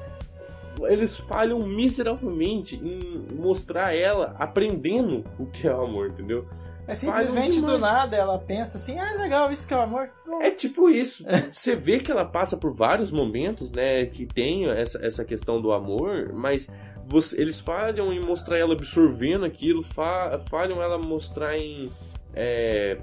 eles 0.83 1.17
falham 1.17 1.67
miseravelmente 1.67 2.77
em 2.77 3.27
mostrar 3.35 3.95
ela 3.95 4.37
aprendendo 4.39 5.25
o 5.39 5.47
que 5.47 5.67
é 5.67 5.75
o 5.75 5.83
amor, 5.83 6.11
entendeu? 6.11 6.47
É 6.87 6.95
simplesmente 6.95 7.61
do 7.61 7.79
nada 7.79 8.17
ela 8.17 8.39
pensa 8.39 8.77
assim, 8.77 8.99
ah, 8.99 9.15
legal, 9.21 9.51
isso 9.51 9.67
que 9.67 9.73
é 9.73 9.77
o 9.77 9.81
amor. 9.81 10.11
É 10.41 10.51
tipo 10.51 10.89
isso. 10.89 11.25
Você 11.53 11.77
vê 11.77 12.01
que 12.01 12.11
ela 12.11 12.25
passa 12.25 12.57
por 12.57 12.75
vários 12.75 13.13
momentos, 13.13 13.71
né, 13.71 14.07
que 14.07 14.27
tem 14.27 14.69
essa, 14.69 14.99
essa 15.05 15.25
questão 15.25 15.61
do 15.61 15.73
amor, 15.73 16.33
mas 16.33 16.69
você, 17.07 17.41
eles 17.41 17.61
falham 17.61 18.13
em 18.13 18.21
mostrar 18.21 18.59
ela 18.59 18.73
absorvendo 18.73 19.45
aquilo, 19.45 19.83
fa, 19.83 20.39
falham 20.49 20.81
ela 20.81 20.99
mostrar 20.99 21.57
em. 21.57 21.91
É, 22.35 22.99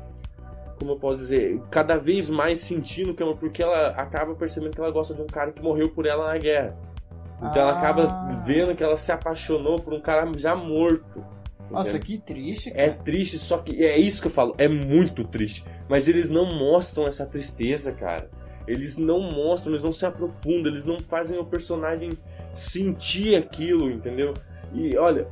como 0.78 0.92
eu 0.92 0.96
posso 0.98 1.20
dizer, 1.20 1.60
cada 1.72 1.98
vez 1.98 2.30
mais 2.30 2.60
sentindo 2.60 3.14
que 3.14 3.24
é 3.24 3.34
porque 3.34 3.64
ela 3.64 3.90
acaba 3.90 4.36
percebendo 4.36 4.72
que 4.72 4.80
ela 4.80 4.92
gosta 4.92 5.14
de 5.14 5.22
um 5.22 5.28
cara 5.28 5.52
que 5.52 5.62
morreu 5.62 5.90
por 5.90 6.06
ela 6.06 6.28
na 6.28 6.38
guerra. 6.38 6.78
Então 7.38 7.54
ah. 7.56 7.60
ela 7.60 7.78
acaba 7.78 8.04
ah. 8.04 8.42
vendo 8.46 8.76
que 8.76 8.84
ela 8.84 8.98
se 8.98 9.12
apaixonou 9.12 9.80
por 9.80 9.94
um 9.94 10.02
cara 10.02 10.30
já 10.36 10.56
morto. 10.56 11.24
Nossa, 11.70 12.00
que 12.00 12.18
triste. 12.18 12.70
É 12.70 12.74
cara. 12.74 12.88
É 12.88 12.90
triste, 12.92 13.38
só 13.38 13.58
que 13.58 13.84
é 13.84 13.98
isso 13.98 14.22
que 14.22 14.28
eu 14.28 14.32
falo, 14.32 14.56
é 14.58 14.68
muito 14.68 15.24
triste. 15.24 15.66
Mas 15.90 16.08
eles 16.08 16.30
não 16.30 16.46
mostram 16.46 17.08
essa 17.08 17.26
tristeza, 17.26 17.92
cara. 17.92 18.30
Eles 18.68 18.98
não 18.98 19.20
mostram, 19.20 19.74
eles 19.74 19.84
não 19.84 19.94
se 19.94 20.06
aprofundam, 20.06 20.72
eles 20.72 20.86
não 20.86 21.00
fazem 21.00 21.40
o 21.40 21.46
personagem 21.46 22.12
sentir 22.54 23.36
aquilo, 23.36 23.90
entendeu? 23.90 24.34
E 24.74 24.98
olha, 24.98 25.28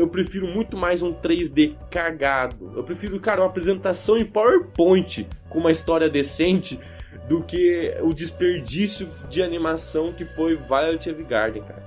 eu 0.00 0.08
prefiro 0.08 0.46
muito 0.46 0.78
mais 0.78 1.02
um 1.02 1.12
3D 1.12 1.76
cagado. 1.90 2.72
Eu 2.74 2.82
prefiro, 2.82 3.20
cara, 3.20 3.42
uma 3.42 3.48
apresentação 3.48 4.16
em 4.16 4.24
PowerPoint 4.24 5.28
com 5.50 5.58
uma 5.58 5.70
história 5.70 6.08
decente 6.08 6.80
do 7.28 7.42
que 7.42 7.94
o 8.00 8.14
desperdício 8.14 9.06
de 9.28 9.42
animação 9.42 10.10
que 10.14 10.24
foi 10.24 10.56
Violet 10.56 11.06
Evergarden, 11.06 11.62
cara. 11.62 11.86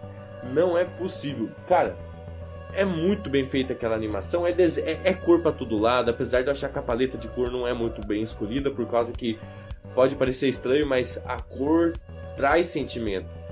Não 0.53 0.77
é 0.77 0.85
possível. 0.85 1.49
Cara, 1.67 1.97
é 2.73 2.85
muito 2.85 3.31
bem 3.31 3.45
feita 3.45 3.73
aquela 3.73 3.95
animação, 3.95 4.45
é, 4.45 4.51
é, 4.51 4.99
é 5.05 5.13
cor 5.13 5.41
pra 5.41 5.51
todo 5.51 5.77
lado, 5.79 6.11
apesar 6.11 6.41
de 6.41 6.47
eu 6.47 6.51
achar 6.51 6.69
que 6.69 6.77
a 6.77 6.83
paleta 6.83 7.17
de 7.17 7.27
cor 7.29 7.51
não 7.51 7.67
é 7.67 7.73
muito 7.73 8.05
bem 8.05 8.21
escolhida, 8.21 8.69
por 8.69 8.85
causa 8.87 9.11
que 9.11 9.39
pode 9.95 10.15
parecer 10.15 10.47
estranho, 10.49 10.87
mas 10.87 11.19
a 11.25 11.41
cor 11.41 11.93
traz 12.37 12.67
sentimento. 12.67 13.42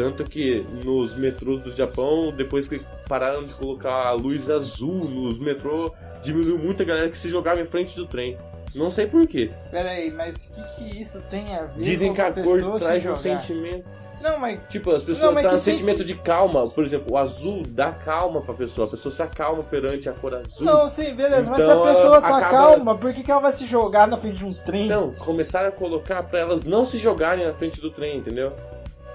Tanto 0.00 0.24
que 0.24 0.64
nos 0.82 1.14
metrôs 1.14 1.60
do 1.60 1.70
Japão, 1.76 2.32
depois 2.34 2.66
que 2.66 2.80
pararam 3.06 3.42
de 3.42 3.52
colocar 3.52 4.06
a 4.06 4.12
luz 4.12 4.48
azul 4.48 5.04
nos 5.04 5.38
metrôs, 5.38 5.92
diminuiu 6.22 6.56
muito 6.56 6.82
a 6.82 6.86
galera 6.86 7.10
que 7.10 7.18
se 7.18 7.28
jogava 7.28 7.60
em 7.60 7.66
frente 7.66 7.94
do 7.96 8.06
trem. 8.06 8.38
Não 8.74 8.90
sei 8.90 9.06
porquê. 9.06 9.50
Peraí, 9.70 10.10
mas 10.10 10.46
o 10.46 10.54
que, 10.54 10.90
que 10.90 11.02
isso 11.02 11.20
tem 11.28 11.54
a 11.54 11.64
ver 11.64 11.82
Dizem 11.82 12.08
com 12.08 12.14
que 12.14 12.20
a 12.22 12.32
cor 12.32 12.78
traz 12.78 13.04
um 13.04 13.14
sentimento. 13.14 13.84
Não, 14.22 14.38
mas. 14.38 14.58
Tipo, 14.70 14.90
as 14.90 15.04
pessoas 15.04 15.32
trazem 15.38 15.58
um 15.58 15.62
sentimento 15.62 16.02
de 16.02 16.14
calma. 16.14 16.70
Por 16.70 16.82
exemplo, 16.82 17.12
o 17.12 17.18
azul 17.18 17.62
dá 17.68 17.92
calma 17.92 18.40
pra 18.40 18.54
pessoa. 18.54 18.86
A 18.86 18.90
pessoa 18.90 19.14
se 19.14 19.22
acalma 19.22 19.62
perante 19.62 20.08
a 20.08 20.14
cor 20.14 20.34
azul. 20.34 20.64
Não, 20.64 20.88
sim, 20.88 21.14
beleza. 21.14 21.42
Então, 21.42 21.52
mas 21.52 21.62
se 21.62 21.70
a 21.70 21.74
então, 21.74 21.84
pessoa 21.84 22.22
tá 22.22 22.36
acaba... 22.38 22.50
calma, 22.50 22.96
por 22.96 23.12
que, 23.12 23.22
que 23.22 23.30
ela 23.30 23.42
vai 23.42 23.52
se 23.52 23.66
jogar 23.66 24.08
na 24.08 24.16
frente 24.16 24.38
de 24.38 24.46
um 24.46 24.54
trem? 24.54 24.88
Não, 24.88 25.12
começaram 25.12 25.68
a 25.68 25.72
colocar 25.72 26.22
pra 26.22 26.38
elas 26.38 26.64
não 26.64 26.86
se 26.86 26.96
jogarem 26.96 27.46
na 27.46 27.52
frente 27.52 27.82
do 27.82 27.90
trem, 27.90 28.16
entendeu? 28.16 28.54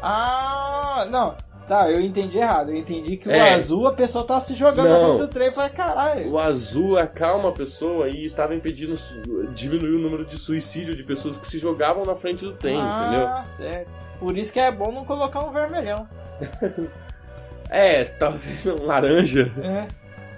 Ah, 0.02 1.08
não. 1.10 1.36
Tá, 1.68 1.90
eu 1.90 2.00
entendi 2.00 2.38
errado. 2.38 2.70
Eu 2.70 2.76
entendi 2.76 3.18
que 3.18 3.28
o 3.28 3.32
é. 3.32 3.56
azul 3.56 3.88
a 3.88 3.94
pessoa 3.94 4.26
tá 4.26 4.40
se 4.40 4.54
jogando 4.54 4.88
não. 4.88 5.02
na 5.02 5.08
frente 5.08 5.20
do 5.20 5.28
trem 5.28 5.52
pra 5.52 5.70
caralho. 5.70 6.32
O 6.32 6.38
azul 6.38 6.98
acalma 6.98 7.50
a 7.50 7.52
pessoa 7.52 8.08
e 8.08 8.30
tava 8.30 8.54
impedindo, 8.54 8.96
diminuir 9.54 9.96
o 9.96 10.00
número 10.00 10.26
de 10.26 10.38
suicídio 10.38 10.96
de 10.96 11.04
pessoas 11.04 11.40
que 11.40 11.48
se 11.48 11.58
jogavam 11.58 12.06
na 12.06 12.14
frente 12.16 12.46
do 12.46 12.54
trem, 12.54 12.80
ah, 12.80 13.02
entendeu? 13.02 13.28
Ah, 13.28 13.46
certo. 13.58 13.90
Por 14.20 14.38
isso 14.38 14.54
que 14.54 14.60
é 14.60 14.72
bom 14.72 14.92
não 14.92 15.06
colocar 15.06 15.44
um 15.44 15.52
vermelhão. 15.52 16.08
é, 17.70 18.04
talvez 18.04 18.66
um 18.68 18.86
laranja. 18.86 19.52
É. 19.62 19.88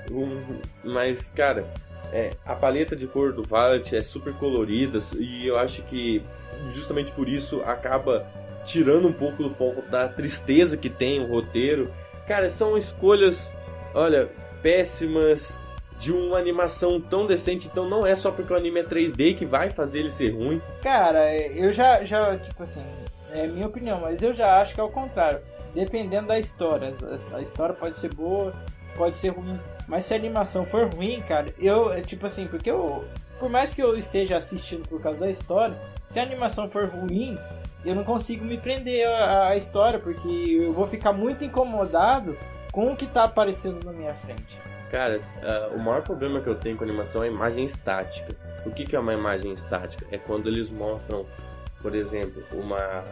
Um, 0.09 0.61
mas, 0.83 1.29
cara, 1.29 1.65
é, 2.13 2.31
a 2.45 2.55
paleta 2.55 2.95
de 2.95 3.05
cor 3.05 3.33
do 3.33 3.43
Violet 3.43 3.95
é 3.95 4.01
super 4.01 4.33
colorida 4.33 4.99
e 5.19 5.45
eu 5.45 5.59
acho 5.59 5.83
que 5.83 6.23
justamente 6.69 7.11
por 7.11 7.27
isso 7.27 7.61
acaba 7.65 8.25
tirando 8.67 9.07
um 9.07 9.13
pouco 9.13 9.41
do 9.41 9.49
foco 9.49 9.81
da 9.89 10.07
tristeza 10.07 10.77
que 10.77 10.89
tem 10.89 11.21
o 11.21 11.27
roteiro. 11.27 11.91
Cara, 12.27 12.49
são 12.49 12.77
escolhas, 12.77 13.57
olha, 13.93 14.29
péssimas 14.61 15.59
de 15.97 16.11
uma 16.11 16.37
animação 16.37 17.01
tão 17.01 17.25
decente, 17.25 17.67
então 17.67 17.89
não 17.89 18.05
é 18.05 18.13
só 18.13 18.29
porque 18.29 18.53
o 18.53 18.55
anime 18.55 18.81
é 18.81 18.83
3D 18.83 19.35
que 19.37 19.45
vai 19.45 19.71
fazer 19.71 19.99
ele 19.99 20.11
ser 20.11 20.29
ruim. 20.29 20.61
Cara, 20.83 21.33
eu 21.35 21.73
já, 21.73 22.03
já 22.03 22.37
tipo 22.37 22.61
assim, 22.61 22.83
é 23.31 23.47
minha 23.47 23.65
opinião, 23.65 24.01
mas 24.01 24.21
eu 24.21 24.33
já 24.33 24.61
acho 24.61 24.75
que 24.75 24.79
é 24.79 24.83
o 24.83 24.89
contrário. 24.89 25.39
Dependendo 25.73 26.27
da 26.27 26.39
história. 26.39 26.93
A 27.33 27.41
história 27.41 27.73
pode 27.73 27.95
ser 27.95 28.13
boa, 28.13 28.53
pode 28.95 29.17
ser 29.17 29.29
ruim. 29.29 29.59
Mas 29.87 30.05
se 30.05 30.13
a 30.13 30.17
animação 30.17 30.65
for 30.65 30.93
ruim, 30.93 31.21
cara, 31.21 31.53
eu, 31.57 31.93
é 31.93 32.01
tipo 32.01 32.25
assim, 32.25 32.47
porque 32.47 32.69
eu. 32.69 33.05
Por 33.39 33.49
mais 33.49 33.73
que 33.73 33.81
eu 33.81 33.95
esteja 33.95 34.37
assistindo 34.37 34.87
por 34.87 34.99
causa 35.01 35.19
da 35.19 35.29
história, 35.29 35.79
se 36.05 36.19
a 36.19 36.23
animação 36.23 36.69
for 36.69 36.89
ruim, 36.89 37.37
eu 37.87 37.95
não 37.95 38.03
consigo 38.03 38.43
me 38.45 38.57
prender 38.57 39.07
à, 39.07 39.49
à 39.49 39.55
história, 39.55 39.99
porque 39.99 40.27
eu 40.27 40.73
vou 40.73 40.87
ficar 40.87 41.13
muito 41.13 41.43
incomodado 41.43 42.37
com 42.71 42.91
o 42.91 42.95
que 42.95 43.07
tá 43.07 43.23
aparecendo 43.23 43.83
na 43.83 43.91
minha 43.91 44.13
frente. 44.13 44.57
Cara, 44.91 45.19
uh, 45.19 45.75
o 45.75 45.79
maior 45.79 46.01
problema 46.01 46.39
que 46.39 46.47
eu 46.47 46.55
tenho 46.55 46.77
com 46.77 46.83
animação 46.83 47.23
é 47.23 47.27
a 47.27 47.31
imagem 47.31 47.65
estática. 47.65 48.35
O 48.65 48.71
que, 48.71 48.85
que 48.85 48.95
é 48.95 48.99
uma 48.99 49.13
imagem 49.13 49.51
estática? 49.51 50.05
É 50.11 50.17
quando 50.17 50.47
eles 50.47 50.69
mostram 50.69 51.25
por 51.81 51.95
exemplo, 51.95 52.43
uma 52.51 53.03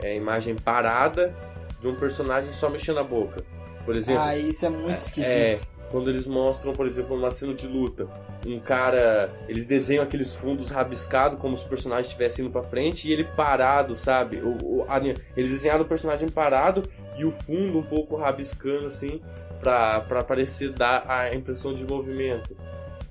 é, 0.00 0.16
imagem 0.16 0.54
parada 0.54 1.34
de 1.80 1.88
um 1.88 1.94
personagem 1.94 2.52
só 2.52 2.68
mexendo 2.68 2.98
a 2.98 3.04
boca. 3.04 3.44
Por 3.84 3.96
exemplo. 3.96 4.22
Ah, 4.22 4.36
isso 4.36 4.66
é 4.66 4.68
muito 4.68 4.90
é, 4.90 4.96
esquisito. 4.96 5.26
É, 5.26 5.58
quando 5.90 6.10
eles 6.10 6.26
mostram, 6.26 6.72
por 6.72 6.86
exemplo, 6.86 7.16
uma 7.16 7.30
cena 7.30 7.54
de 7.54 7.66
luta, 7.66 8.06
um 8.46 8.60
cara, 8.60 9.30
eles 9.48 9.66
desenham 9.66 10.02
aqueles 10.02 10.34
fundos 10.34 10.70
rabiscados 10.70 11.38
como 11.38 11.56
se 11.56 11.64
o 11.64 11.68
personagem 11.68 12.06
estivesse 12.06 12.42
indo 12.42 12.50
para 12.50 12.62
frente 12.62 13.08
e 13.08 13.12
ele 13.12 13.24
parado, 13.24 13.94
sabe? 13.94 14.38
O, 14.38 14.56
o 14.62 14.86
a, 14.88 14.98
eles 14.98 15.50
desenharam 15.50 15.82
o 15.82 15.88
personagem 15.88 16.28
parado 16.28 16.82
e 17.16 17.24
o 17.24 17.30
fundo 17.30 17.78
um 17.78 17.82
pouco 17.82 18.16
rabiscando 18.16 18.86
assim 18.86 19.20
para 19.60 20.22
parecer 20.22 20.70
dar 20.70 21.04
a 21.08 21.34
impressão 21.34 21.74
de 21.74 21.84
movimento. 21.84 22.56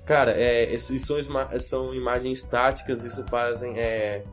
Cara, 0.06 0.32
é, 0.32 0.74
isso 0.74 0.98
são, 0.98 1.16
são 1.60 1.94
imagens 1.94 2.38
estáticas, 2.38 3.04
isso 3.04 3.22
fazem 3.24 3.78
é, 3.78 4.24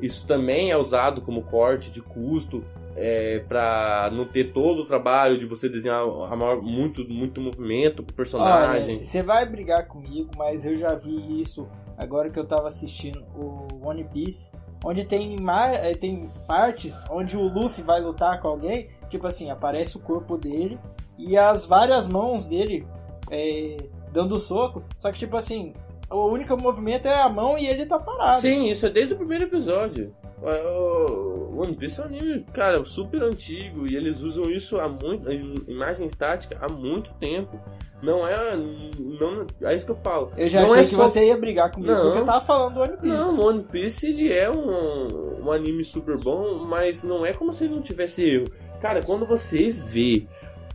isso 0.00 0.26
também 0.26 0.72
é 0.72 0.76
usado 0.76 1.22
como 1.22 1.42
corte 1.44 1.92
de 1.92 2.02
custo 2.02 2.64
é, 2.96 3.40
para 3.48 4.10
não 4.12 4.26
ter 4.26 4.52
todo 4.52 4.82
o 4.82 4.86
trabalho 4.86 5.38
de 5.38 5.46
você 5.46 5.68
desenhar 5.68 6.04
maior, 6.36 6.60
muito, 6.60 7.08
muito 7.08 7.40
movimento 7.40 8.02
pro 8.02 8.14
personagem. 8.14 9.02
você 9.02 9.22
vai 9.22 9.46
brigar 9.46 9.86
comigo, 9.86 10.30
mas 10.36 10.66
eu 10.66 10.78
já 10.78 10.94
vi 10.94 11.40
isso 11.40 11.68
agora 11.96 12.30
que 12.30 12.38
eu 12.38 12.46
tava 12.46 12.68
assistindo 12.68 13.24
o 13.34 13.86
One 13.86 14.04
Piece, 14.04 14.50
onde 14.84 15.04
tem, 15.04 15.36
é, 15.74 15.94
tem 15.94 16.28
partes 16.46 17.04
onde 17.10 17.36
o 17.36 17.42
Luffy 17.42 17.82
vai 17.82 18.00
lutar 18.00 18.40
com 18.40 18.48
alguém, 18.48 18.88
tipo 19.08 19.26
assim, 19.26 19.50
aparece 19.50 19.96
o 19.96 20.00
corpo 20.00 20.36
dele 20.36 20.78
e 21.16 21.36
as 21.36 21.64
várias 21.64 22.06
mãos 22.06 22.48
dele 22.48 22.86
é, 23.30 23.76
dando 24.12 24.38
soco. 24.38 24.82
Só 24.98 25.10
que, 25.10 25.18
tipo 25.18 25.36
assim, 25.36 25.72
o 26.12 26.30
único 26.30 26.56
movimento 26.56 27.06
é 27.06 27.20
a 27.20 27.28
mão 27.28 27.58
e 27.58 27.66
ele 27.66 27.86
tá 27.86 27.98
parado. 27.98 28.40
Sim, 28.40 28.70
isso 28.70 28.86
é 28.86 28.90
desde 28.90 29.14
o 29.14 29.16
primeiro 29.16 29.44
episódio. 29.44 30.14
O 30.42 31.60
One 31.60 31.76
Piece 31.76 32.00
é 32.00 32.02
um 32.02 32.06
anime, 32.06 32.44
cara, 32.52 32.84
super 32.84 33.22
antigo 33.22 33.86
e 33.86 33.94
eles 33.94 34.22
usam 34.22 34.50
isso 34.50 34.80
há 34.80 34.88
muito, 34.88 35.30
imagem 35.70 36.06
estática 36.06 36.58
há 36.60 36.70
muito 36.70 37.12
tempo. 37.14 37.60
Não 38.02 38.26
é, 38.26 38.56
não, 38.56 39.46
é 39.62 39.74
isso 39.74 39.84
que 39.84 39.92
eu 39.92 39.96
falo. 39.96 40.32
Eu 40.36 40.48
já 40.48 40.62
não 40.62 40.72
achei 40.72 40.80
é 40.80 40.88
que 40.88 40.94
só... 40.96 41.06
você 41.06 41.26
ia 41.26 41.36
brigar 41.36 41.70
comigo 41.70 41.92
Não. 41.92 42.02
porque 42.02 42.18
eu 42.18 42.24
tava 42.24 42.44
falando 42.44 42.74
do 42.74 42.80
One 42.80 42.96
Piece. 42.96 43.16
Não, 43.16 43.38
o 43.38 43.46
One 43.46 43.62
Piece 43.62 44.06
ele 44.08 44.32
é 44.32 44.50
um, 44.50 45.44
um 45.44 45.52
anime 45.52 45.84
super 45.84 46.18
bom, 46.18 46.64
mas 46.64 47.04
não 47.04 47.24
é 47.24 47.32
como 47.32 47.52
se 47.52 47.64
ele 47.64 47.74
não 47.74 47.82
tivesse 47.82 48.24
erro. 48.24 48.48
Cara, 48.80 49.00
quando 49.00 49.24
você 49.24 49.70
vê 49.70 50.26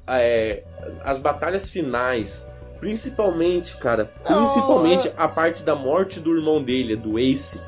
é, 0.07 0.63
as 1.01 1.19
batalhas 1.19 1.69
finais, 1.69 2.47
principalmente, 2.79 3.77
cara, 3.77 4.11
Não, 4.27 4.43
principalmente 4.43 5.11
a 5.17 5.27
parte 5.27 5.63
da 5.63 5.75
morte 5.75 6.19
do 6.19 6.35
irmão 6.35 6.61
dele, 6.61 6.95
do 6.95 7.19
Ace. 7.19 7.59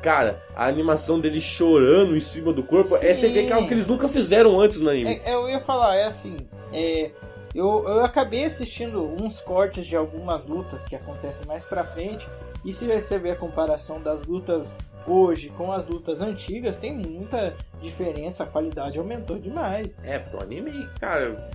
Cara, 0.00 0.42
a 0.56 0.66
animação 0.66 1.20
dele 1.20 1.40
chorando 1.40 2.16
em 2.16 2.20
cima 2.20 2.52
do 2.52 2.62
corpo, 2.62 2.96
é 2.96 3.12
você 3.12 3.28
vê 3.28 3.44
que 3.44 3.50
é 3.50 3.52
algo 3.52 3.68
que 3.68 3.74
eles 3.74 3.86
nunca 3.86 4.08
fizeram 4.08 4.58
antes 4.58 4.80
no 4.80 4.90
anime. 4.90 5.20
É, 5.24 5.34
eu 5.34 5.48
ia 5.48 5.60
falar, 5.60 5.96
é 5.96 6.06
assim, 6.06 6.36
é, 6.72 7.10
eu, 7.54 7.84
eu 7.86 8.04
acabei 8.04 8.44
assistindo 8.44 9.04
uns 9.22 9.40
cortes 9.40 9.86
de 9.86 9.94
algumas 9.94 10.46
lutas 10.46 10.82
que 10.84 10.96
acontecem 10.96 11.46
mais 11.46 11.66
pra 11.66 11.84
frente, 11.84 12.26
e 12.64 12.72
se 12.72 12.86
você 12.86 13.18
ver 13.18 13.32
a 13.32 13.36
comparação 13.36 14.00
das 14.00 14.24
lutas 14.24 14.74
hoje 15.06 15.48
com 15.50 15.72
as 15.72 15.86
lutas 15.86 16.22
antigas, 16.22 16.78
tem 16.78 16.96
muita 16.96 17.56
diferença, 17.80 18.44
a 18.44 18.46
qualidade 18.46 18.98
aumentou 18.98 19.38
demais. 19.38 20.00
É, 20.04 20.18
pro 20.18 20.42
anime, 20.42 20.88
cara, 21.00 21.50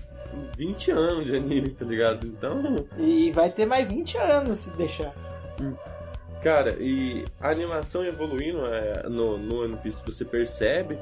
20 0.57 0.91
anos 0.91 1.25
de 1.25 1.35
anime, 1.35 1.71
tá 1.71 1.85
ligado? 1.85 2.27
Então, 2.27 2.85
E 2.97 3.31
vai 3.31 3.49
ter 3.49 3.65
mais 3.65 3.87
20 3.87 4.17
anos 4.17 4.59
se 4.59 4.71
deixar. 4.71 5.13
Cara, 6.41 6.75
e 6.79 7.25
a 7.39 7.49
animação 7.49 8.03
evoluindo 8.03 8.65
é, 8.65 9.07
no, 9.09 9.37
no 9.37 9.63
One 9.63 9.77
Piece, 9.77 10.03
você 10.05 10.23
percebe. 10.23 10.99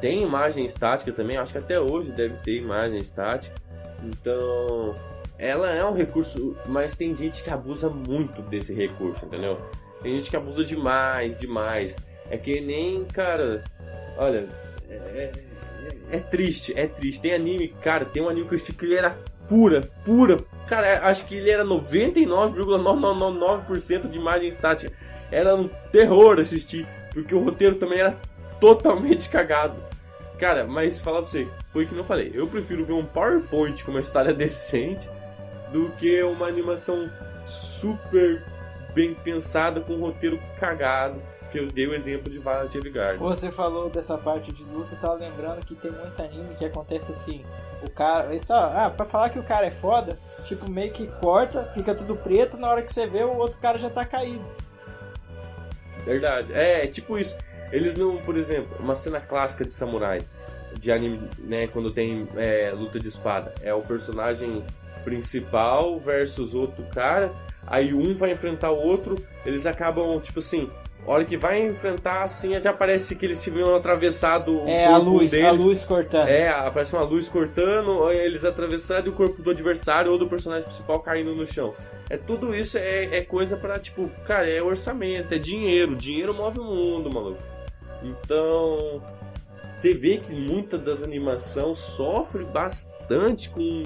Tem 0.00 0.22
imagem 0.22 0.66
estática 0.66 1.12
também, 1.12 1.36
acho 1.36 1.52
que 1.52 1.58
até 1.58 1.78
hoje 1.78 2.10
deve 2.10 2.36
ter 2.38 2.56
imagem 2.56 2.98
estática. 2.98 3.54
Então, 4.02 4.96
ela 5.42 5.70
é 5.72 5.84
um 5.84 5.92
recurso, 5.92 6.56
mas 6.66 6.96
tem 6.96 7.12
gente 7.12 7.42
que 7.42 7.50
abusa 7.50 7.90
muito 7.90 8.40
desse 8.42 8.72
recurso, 8.72 9.26
entendeu? 9.26 9.60
Tem 10.00 10.14
gente 10.14 10.30
que 10.30 10.36
abusa 10.36 10.64
demais, 10.64 11.36
demais. 11.36 11.96
É 12.30 12.36
que 12.36 12.60
nem, 12.60 13.04
cara, 13.06 13.64
olha, 14.16 14.48
é, 14.88 14.94
é- 14.94 15.32
é 16.12 16.20
triste, 16.20 16.72
é 16.78 16.86
triste. 16.86 17.20
Tem 17.20 17.34
anime, 17.34 17.74
cara, 17.82 18.04
tem 18.04 18.22
um 18.22 18.28
anime 18.28 18.46
que 18.46 18.54
eu 18.54 18.56
assisti 18.56 18.72
que 18.72 18.84
ele 18.84 18.94
era 18.94 19.18
pura, 19.48 19.80
pura. 20.04 20.38
Cara, 20.68 21.08
acho 21.08 21.26
que 21.26 21.34
ele 21.34 21.50
era 21.50 21.64
99,999% 21.64 24.08
de 24.08 24.16
imagem 24.18 24.48
estática. 24.48 24.92
Era 25.30 25.56
um 25.56 25.66
terror 25.90 26.38
assistir, 26.38 26.86
porque 27.12 27.34
o 27.34 27.42
roteiro 27.42 27.74
também 27.74 27.98
era 27.98 28.16
totalmente 28.60 29.28
cagado. 29.28 29.74
Cara, 30.38 30.64
mas 30.66 31.00
falar 31.00 31.22
pra 31.22 31.30
você, 31.30 31.48
foi 31.68 31.84
o 31.84 31.88
que 31.88 31.96
eu 31.96 32.04
falei. 32.04 32.30
Eu 32.32 32.46
prefiro 32.46 32.84
ver 32.84 32.92
um 32.92 33.04
PowerPoint 33.04 33.84
com 33.84 33.90
uma 33.90 34.00
história 34.00 34.32
decente 34.38 35.10
do 35.72 35.90
que 35.92 36.22
uma 36.22 36.46
animação 36.46 37.10
super 37.46 38.44
bem 38.94 39.14
pensada 39.14 39.80
com 39.80 39.94
um 39.94 40.00
roteiro 40.00 40.40
cagado. 40.58 41.20
Que 41.50 41.58
eu 41.58 41.66
dei 41.66 41.86
o 41.86 41.94
exemplo 41.94 42.32
de 42.32 42.38
Violet 42.38 42.78
Evergarden. 42.78 43.18
Você 43.18 43.52
falou 43.52 43.90
dessa 43.90 44.16
parte 44.16 44.50
de 44.52 44.64
luta, 44.64 44.96
tava 44.96 45.14
lembrando 45.14 45.66
que 45.66 45.74
tem 45.74 45.90
muito 45.90 46.22
anime 46.22 46.54
que 46.54 46.64
acontece 46.64 47.12
assim. 47.12 47.44
O 47.82 47.90
cara. 47.90 48.34
Isso, 48.34 48.54
ah, 48.54 48.90
pra 48.96 49.04
falar 49.04 49.28
que 49.28 49.38
o 49.38 49.42
cara 49.42 49.66
é 49.66 49.70
foda, 49.70 50.18
tipo, 50.46 50.70
meio 50.70 50.90
que 50.92 51.06
corta, 51.20 51.70
fica 51.74 51.94
tudo 51.94 52.16
preto, 52.16 52.56
na 52.56 52.70
hora 52.70 52.82
que 52.82 52.90
você 52.90 53.06
vê, 53.06 53.22
o 53.22 53.36
outro 53.36 53.58
cara 53.60 53.78
já 53.78 53.90
tá 53.90 54.02
caído. 54.02 54.44
Verdade. 56.06 56.54
É, 56.54 56.84
é 56.84 56.86
tipo 56.86 57.18
isso. 57.18 57.36
Eles 57.70 57.96
não, 57.96 58.16
por 58.16 58.36
exemplo, 58.36 58.74
uma 58.80 58.94
cena 58.94 59.20
clássica 59.20 59.62
de 59.62 59.72
samurai, 59.72 60.22
de 60.78 60.90
anime, 60.90 61.28
né, 61.38 61.66
quando 61.66 61.90
tem 61.90 62.26
é, 62.36 62.72
luta 62.74 62.98
de 62.98 63.08
espada, 63.08 63.54
é 63.62 63.74
o 63.74 63.82
personagem 63.82 64.64
principal 65.04 65.98
versus 65.98 66.54
outro 66.54 66.84
cara, 66.94 67.32
aí 67.66 67.92
um 67.92 68.14
vai 68.14 68.32
enfrentar 68.32 68.70
o 68.70 68.78
outro, 68.78 69.16
eles 69.44 69.66
acabam, 69.66 70.20
tipo 70.20 70.38
assim, 70.38 70.68
a 71.06 71.10
hora 71.10 71.24
que 71.24 71.36
vai 71.36 71.60
enfrentar, 71.60 72.22
assim, 72.22 72.58
já 72.60 72.72
parece 72.72 73.16
que 73.16 73.26
eles 73.26 73.42
tiveram 73.42 73.74
atravessado 73.74 74.62
o 74.62 74.68
É 74.68 74.86
a 74.86 74.90
corpo 74.90 75.10
luz, 75.10 75.30
deles. 75.32 75.46
a 75.46 75.50
luz 75.50 75.84
cortando. 75.84 76.28
É, 76.28 76.48
aparece 76.48 76.94
uma 76.94 77.02
luz 77.02 77.28
cortando, 77.28 78.10
eles 78.12 78.44
atravessando 78.44 79.06
e 79.06 79.08
o 79.10 79.12
corpo 79.12 79.42
do 79.42 79.50
adversário 79.50 80.12
ou 80.12 80.18
do 80.18 80.28
personagem 80.28 80.68
principal 80.68 81.00
caindo 81.00 81.34
no 81.34 81.44
chão. 81.44 81.74
É 82.08 82.16
tudo 82.16 82.54
isso 82.54 82.78
é, 82.78 83.16
é 83.16 83.20
coisa 83.22 83.56
pra, 83.56 83.78
tipo, 83.80 84.08
cara, 84.24 84.48
é 84.48 84.62
orçamento, 84.62 85.34
é 85.34 85.38
dinheiro. 85.38 85.96
Dinheiro 85.96 86.32
move 86.32 86.60
o 86.60 86.64
mundo, 86.64 87.12
maluco. 87.12 87.42
Então, 88.02 89.02
você 89.74 89.94
vê 89.94 90.18
que 90.18 90.32
muita 90.34 90.78
das 90.78 91.02
animações 91.02 91.78
sofre 91.78 92.44
bastante 92.44 93.48
com, 93.50 93.82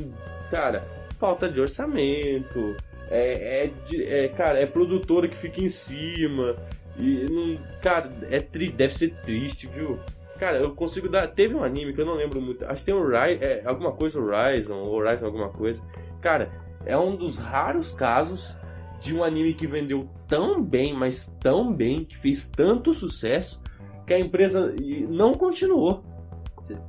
cara, 0.51 0.87
falta 1.19 1.49
de 1.49 1.61
orçamento. 1.61 2.77
É, 3.09 3.65
é, 3.65 4.25
é, 4.25 4.29
cara, 4.29 4.59
é 4.59 4.67
produtora 4.67 5.29
que 5.29 5.37
fica 5.37 5.61
em 5.61 5.69
cima. 5.69 6.57
E, 6.99 7.27
não, 7.31 7.59
cara, 7.81 8.11
é 8.31 8.41
triste, 8.41 8.75
deve 8.75 8.95
ser 8.95 9.15
triste, 9.23 9.67
viu? 9.67 9.99
Cara, 10.39 10.59
eu 10.59 10.75
consigo 10.75 11.09
dar. 11.09 11.27
Teve 11.29 11.55
um 11.55 11.63
anime 11.63 11.93
que 11.93 12.01
eu 12.01 12.07
não 12.07 12.15
lembro 12.15 12.41
muito. 12.41 12.65
Acho 12.67 12.81
que 12.81 12.87
tem 12.87 12.95
o 12.95 13.07
Ry, 13.07 13.39
é, 13.41 13.63
alguma 13.65 13.93
coisa 13.93 14.21
Horizon, 14.21 14.83
Horizon 14.83 15.27
alguma 15.27 15.49
coisa. 15.49 15.83
Cara, 16.21 16.51
é 16.85 16.97
um 16.97 17.17
dos 17.17 17.37
raros 17.37 17.91
casos 17.91 18.57
de 18.99 19.15
um 19.15 19.23
anime 19.23 19.55
que 19.55 19.67
vendeu 19.67 20.09
tão 20.29 20.63
bem, 20.63 20.93
mas 20.93 21.35
tão 21.41 21.73
bem, 21.73 22.05
que 22.05 22.17
fez 22.17 22.47
tanto 22.47 22.93
sucesso, 22.93 23.63
que 24.07 24.15
a 24.15 24.19
empresa 24.19 24.75
não 25.09 25.35
continuou. 25.35 26.05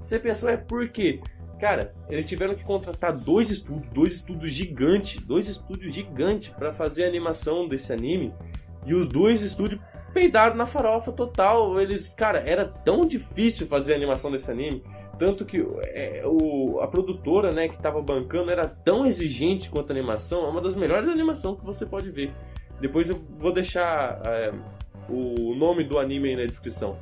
Você 0.02 0.20
pensou, 0.20 0.50
é 0.50 0.58
por 0.58 0.90
quê? 0.90 1.22
Cara, 1.60 1.94
eles 2.08 2.28
tiveram 2.28 2.54
que 2.54 2.64
contratar 2.64 3.16
dois 3.16 3.50
estúdios, 3.50 3.90
dois 3.92 4.14
estúdios 4.14 4.52
gigantes, 4.52 5.20
dois 5.22 5.48
estúdios 5.48 5.94
gigantes 5.94 6.50
para 6.50 6.72
fazer 6.72 7.06
a 7.06 7.08
animação 7.08 7.68
desse 7.68 7.92
anime. 7.92 8.34
E 8.86 8.94
os 8.94 9.08
dois 9.08 9.42
estúdios 9.42 9.82
peidaram 10.14 10.56
na 10.56 10.68
farofa 10.68 11.12
total. 11.12 11.82
Eles, 11.82 12.14
cara, 12.14 12.40
era 12.40 12.66
tão 12.66 13.06
difícil 13.06 13.66
fazer 13.66 13.94
a 13.94 13.96
animação 13.96 14.32
desse 14.32 14.52
anime. 14.52 14.84
Tanto 15.18 15.46
que 15.46 15.66
é, 15.80 16.22
o, 16.26 16.80
a 16.80 16.88
produtora, 16.88 17.52
né, 17.52 17.68
que 17.68 17.78
tava 17.80 18.02
bancando 18.04 18.52
era 18.52 18.68
tão 18.68 19.04
exigente 19.04 19.70
quanto 19.70 19.90
a 19.90 19.94
animação. 19.94 20.46
É 20.46 20.50
uma 20.50 20.62
das 20.62 20.76
melhores 20.76 21.10
animações 21.10 21.60
que 21.60 21.66
você 21.66 21.88
pode 21.88 22.12
ver. 22.12 22.32
Depois 22.80 23.10
eu 23.10 23.20
vou 23.38 23.52
deixar 23.52 24.22
é, 24.28 24.54
o 25.10 25.56
nome 25.56 25.84
do 25.84 25.98
anime 25.98 26.30
aí 26.30 26.36
na 26.36 26.46
descrição. 26.46 27.00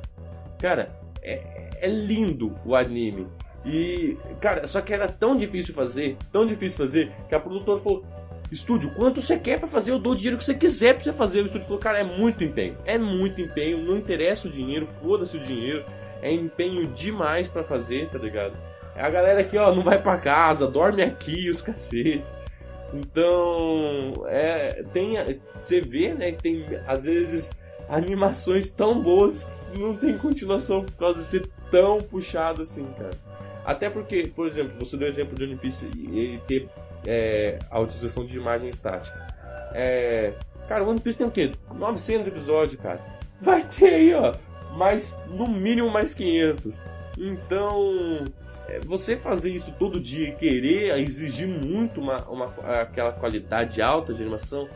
Cara, 0.58 0.98
é, 1.22 1.68
é 1.78 1.88
lindo 1.88 2.58
o 2.64 2.74
anime. 2.74 3.26
E, 3.66 4.16
cara, 4.40 4.64
só 4.66 4.80
que 4.80 4.94
era 4.94 5.08
tão 5.08 5.36
difícil 5.36 5.74
fazer, 5.74 6.16
tão 6.30 6.46
difícil 6.46 6.78
fazer, 6.78 7.12
que 7.28 7.34
a 7.34 7.40
produtora 7.40 7.78
falou: 7.78 8.04
Estúdio, 8.50 8.94
quanto 8.94 9.20
você 9.20 9.36
quer 9.36 9.58
pra 9.58 9.66
fazer? 9.66 9.90
Eu 9.90 9.98
dou 9.98 10.12
o 10.12 10.16
dinheiro 10.16 10.38
que 10.38 10.44
você 10.44 10.54
quiser 10.54 10.94
pra 10.94 11.02
você 11.02 11.12
fazer. 11.12 11.40
O 11.42 11.46
estúdio 11.46 11.66
falou: 11.66 11.80
Cara, 11.80 11.98
é 11.98 12.04
muito 12.04 12.44
empenho. 12.44 12.78
É 12.84 12.96
muito 12.96 13.40
empenho, 13.40 13.78
não 13.78 13.96
interessa 13.96 14.46
o 14.46 14.50
dinheiro, 14.50 14.86
foda-se 14.86 15.36
o 15.36 15.40
dinheiro. 15.40 15.84
É 16.22 16.32
empenho 16.32 16.86
demais 16.86 17.48
pra 17.48 17.64
fazer, 17.64 18.08
tá 18.08 18.18
ligado? 18.18 18.56
A 18.94 19.10
galera 19.10 19.40
aqui, 19.40 19.58
ó, 19.58 19.74
não 19.74 19.82
vai 19.82 20.00
pra 20.00 20.16
casa, 20.16 20.66
dorme 20.66 21.02
aqui, 21.02 21.50
os 21.50 21.60
cacete. 21.60 22.32
Então, 22.94 24.24
é, 24.26 24.84
tem, 24.92 25.16
você 25.54 25.80
vê, 25.80 26.14
né, 26.14 26.32
que 26.32 26.42
tem 26.42 26.64
às 26.86 27.04
vezes 27.04 27.50
animações 27.88 28.70
tão 28.70 29.02
boas 29.02 29.44
que 29.72 29.78
não 29.78 29.94
tem 29.94 30.16
continuação 30.16 30.84
por 30.84 30.96
causa 30.96 31.18
de 31.18 31.26
ser 31.26 31.50
tão 31.70 31.98
puxado 31.98 32.62
assim, 32.62 32.86
cara. 32.96 33.10
Até 33.66 33.90
porque, 33.90 34.30
por 34.34 34.46
exemplo, 34.46 34.72
você 34.78 34.96
deu 34.96 35.08
o 35.08 35.10
exemplo 35.10 35.34
de 35.34 35.42
One 35.42 35.56
Piece 35.56 35.86
e 35.86 36.40
ter 36.46 36.68
é, 37.04 37.58
a 37.68 37.80
utilização 37.80 38.24
de 38.24 38.36
imagem 38.36 38.70
estática. 38.70 39.26
É, 39.74 40.34
cara, 40.68 40.84
o 40.84 40.88
One 40.88 41.00
Piece 41.00 41.18
tem 41.18 41.26
o 41.26 41.30
quê? 41.32 41.50
900 41.74 42.28
episódios, 42.28 42.80
cara. 42.80 43.04
Vai 43.40 43.64
ter 43.64 43.94
aí, 43.94 44.14
ó, 44.14 44.32
mais, 44.76 45.20
no 45.26 45.48
mínimo 45.48 45.90
mais 45.90 46.14
500. 46.14 46.80
Então, 47.18 48.32
é, 48.68 48.78
você 48.80 49.16
fazer 49.16 49.50
isso 49.50 49.74
todo 49.76 50.00
dia 50.00 50.28
e 50.28 50.32
querer 50.36 50.96
exigir 51.00 51.48
muito 51.48 52.00
uma, 52.00 52.22
uma, 52.28 52.46
aquela 52.80 53.10
qualidade 53.10 53.82
alta 53.82 54.14
de 54.14 54.22
animação. 54.22 54.68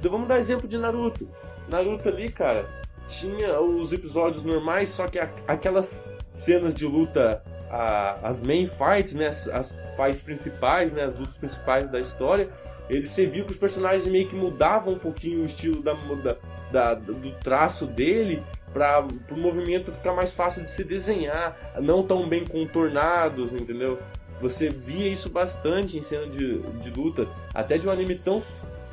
Vamos 0.00 0.28
dar 0.28 0.38
exemplo 0.38 0.68
de 0.68 0.78
Naruto. 0.78 1.28
Naruto 1.68 2.08
ali, 2.08 2.30
cara, 2.30 2.68
tinha 3.06 3.60
os 3.60 3.92
episódios 3.92 4.44
normais, 4.44 4.90
só 4.90 5.08
que 5.08 5.18
aquelas 5.18 6.04
cenas 6.30 6.74
de 6.74 6.86
luta, 6.86 7.42
a- 7.74 8.18
as 8.28 8.42
main 8.42 8.66
fights, 8.66 9.14
né, 9.14 9.28
as, 9.28 9.48
as 9.48 9.78
fights 9.96 10.22
principais, 10.22 10.92
né, 10.92 11.02
as 11.04 11.16
lutas 11.16 11.36
principais 11.36 11.88
da 11.88 11.98
história, 12.00 12.48
ele 12.88 13.06
você 13.06 13.26
viu 13.26 13.44
que 13.44 13.50
os 13.50 13.56
personagens 13.56 14.06
meio 14.06 14.28
que 14.28 14.34
mudavam 14.36 14.94
um 14.94 14.98
pouquinho 14.98 15.42
o 15.42 15.46
estilo 15.46 15.82
da, 15.82 15.94
da- 15.94 16.36
da- 16.70 16.94
do 16.94 17.30
traço 17.42 17.86
dele 17.86 18.42
para 18.72 19.06
o 19.30 19.36
movimento 19.36 19.92
ficar 19.92 20.12
mais 20.12 20.32
fácil 20.32 20.62
de 20.62 20.70
se 20.70 20.84
desenhar, 20.84 21.56
não 21.80 22.02
tão 22.02 22.28
bem 22.28 22.44
contornados, 22.44 23.52
entendeu? 23.52 23.98
você 24.40 24.68
via 24.68 25.08
isso 25.08 25.30
bastante 25.30 25.96
em 25.96 26.02
cena 26.02 26.26
de, 26.26 26.58
de 26.58 26.90
luta, 26.90 27.26
até 27.54 27.78
de 27.78 27.88
um 27.88 27.90
anime 27.90 28.16
tão 28.16 28.42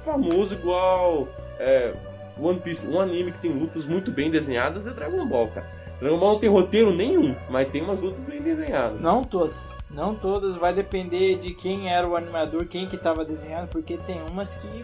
famoso 0.05 0.53
igual 0.53 1.27
é, 1.59 1.93
One 2.39 2.59
Piece. 2.59 2.87
Um 2.87 2.99
anime 3.01 3.31
que 3.33 3.39
tem 3.39 3.51
lutas 3.51 3.85
muito 3.85 4.11
bem 4.11 4.29
desenhadas 4.31 4.87
é 4.87 4.91
Dragon 4.93 5.25
Ball, 5.25 5.47
cara. 5.49 5.67
Dragon 6.01 6.17
Ball 6.17 6.33
não 6.33 6.39
tem 6.39 6.49
roteiro 6.49 6.91
nenhum, 6.93 7.35
mas 7.47 7.69
tem 7.69 7.81
umas 7.83 8.01
lutas 8.01 8.25
bem 8.25 8.41
desenhadas. 8.41 8.99
Não 9.01 9.23
todas. 9.23 9.77
Não 9.89 10.15
todas. 10.15 10.55
Vai 10.55 10.73
depender 10.73 11.37
de 11.37 11.53
quem 11.53 11.93
era 11.93 12.07
o 12.07 12.15
animador, 12.15 12.65
quem 12.65 12.87
que 12.87 12.97
tava 12.97 13.23
desenhando, 13.23 13.67
porque 13.69 13.97
tem 13.97 14.19
umas 14.29 14.55
que. 14.57 14.81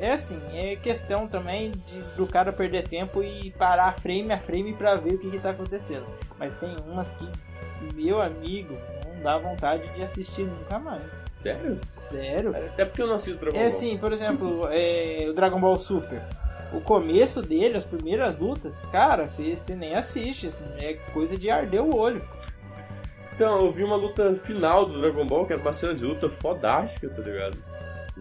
É 0.00 0.12
assim, 0.12 0.40
é 0.52 0.74
questão 0.74 1.28
também 1.28 1.70
de, 1.70 2.00
do 2.16 2.26
cara 2.26 2.52
perder 2.52 2.88
tempo 2.88 3.22
e 3.22 3.52
parar 3.52 3.94
frame 3.94 4.32
a 4.32 4.38
frame 4.38 4.72
pra 4.74 4.96
ver 4.96 5.14
o 5.14 5.18
que, 5.18 5.30
que 5.30 5.38
tá 5.38 5.50
acontecendo. 5.50 6.04
Mas 6.36 6.58
tem 6.58 6.74
umas 6.86 7.12
que, 7.14 7.28
meu 7.94 8.20
amigo, 8.20 8.76
não 9.14 9.22
dá 9.22 9.38
vontade 9.38 9.88
de 9.94 10.02
assistir 10.02 10.46
nunca 10.46 10.80
mais. 10.80 11.22
Sério? 11.36 11.78
Sério? 11.96 12.50
Até 12.56 12.84
porque 12.84 13.02
eu 13.02 13.06
não 13.06 13.14
assisto 13.14 13.40
Dragon 13.40 13.56
É 13.56 13.60
Ball. 13.68 13.68
assim, 13.68 13.96
por 13.98 14.12
exemplo, 14.12 14.66
é, 14.72 15.26
o 15.30 15.32
Dragon 15.32 15.60
Ball 15.60 15.78
Super. 15.78 16.22
O 16.72 16.80
começo 16.80 17.40
dele, 17.42 17.76
as 17.76 17.84
primeiras 17.84 18.38
lutas, 18.38 18.84
cara, 18.86 19.28
você, 19.28 19.74
nem 19.74 19.94
assiste. 19.94 20.52
É 20.78 20.94
coisa 21.12 21.36
de 21.36 21.48
arder 21.48 21.82
o 21.82 21.96
olho. 21.96 22.22
Então, 23.34 23.60
eu 23.60 23.70
vi 23.70 23.84
uma 23.84 23.96
luta 23.96 24.34
final 24.34 24.86
do 24.86 25.00
Dragon 25.00 25.26
Ball, 25.26 25.46
que 25.46 25.52
era 25.52 25.62
uma 25.62 25.72
cena 25.72 25.94
de 25.94 26.04
luta 26.04 26.28
fodástica, 26.28 27.08
tá 27.08 27.22
ligado? 27.22 27.56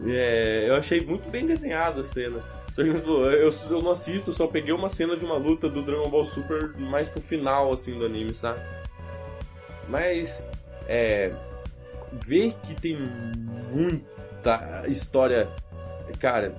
É, 0.08 0.66
eu 0.68 0.76
achei 0.76 1.00
muito 1.00 1.30
bem 1.30 1.46
desenhada 1.46 2.02
a 2.02 2.04
cena. 2.04 2.44
Eu, 2.78 3.50
eu 3.70 3.82
não 3.82 3.92
assisto, 3.92 4.34
só 4.34 4.48
peguei 4.48 4.74
uma 4.74 4.90
cena 4.90 5.16
de 5.16 5.24
uma 5.24 5.38
luta 5.38 5.70
do 5.70 5.82
Dragon 5.82 6.10
Ball 6.10 6.26
Super 6.26 6.78
mais 6.78 7.08
pro 7.08 7.22
final, 7.22 7.72
assim, 7.72 7.98
do 7.98 8.06
anime, 8.06 8.34
sabe? 8.34 8.60
Mas, 9.88 10.46
é. 10.88 11.34
Ver 12.12 12.54
que 12.64 12.76
tem 12.76 12.98
muita 13.72 14.84
história. 14.88 15.50
Cara, 16.20 16.54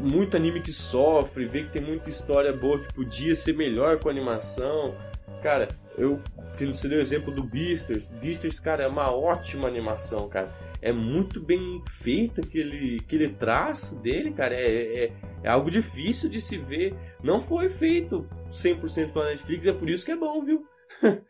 muito 0.00 0.36
anime 0.36 0.60
que 0.60 0.72
sofre, 0.72 1.46
ver 1.46 1.64
que 1.64 1.70
tem 1.72 1.82
muita 1.82 2.08
história 2.08 2.52
boa 2.52 2.78
que 2.80 2.92
podia 2.94 3.34
ser 3.36 3.54
melhor 3.56 3.98
com 3.98 4.08
a 4.08 4.12
animação. 4.12 4.94
Cara, 5.42 5.68
eu 5.96 6.20
que 6.56 6.66
você 6.66 6.88
deu 6.88 6.98
o 6.98 7.00
exemplo 7.00 7.32
do 7.32 7.42
Beasters. 7.44 8.10
Beasters, 8.10 8.58
cara, 8.58 8.82
é 8.82 8.88
uma 8.88 9.10
ótima 9.14 9.68
animação, 9.68 10.28
cara. 10.28 10.52
É 10.82 10.92
muito 10.92 11.40
bem 11.40 11.80
feita 11.88 12.40
aquele, 12.40 12.98
aquele 13.04 13.28
traço 13.28 13.94
dele, 13.96 14.32
cara. 14.32 14.54
É, 14.54 15.04
é, 15.04 15.12
é 15.44 15.48
algo 15.48 15.70
difícil 15.70 16.28
de 16.28 16.40
se 16.40 16.58
ver. 16.58 16.94
Não 17.22 17.40
foi 17.40 17.68
feito 17.68 18.28
100% 18.50 19.12
pela 19.12 19.26
Netflix, 19.26 19.66
é 19.66 19.72
por 19.72 19.88
isso 19.88 20.04
que 20.04 20.10
é 20.12 20.16
bom, 20.16 20.44
viu? 20.44 20.64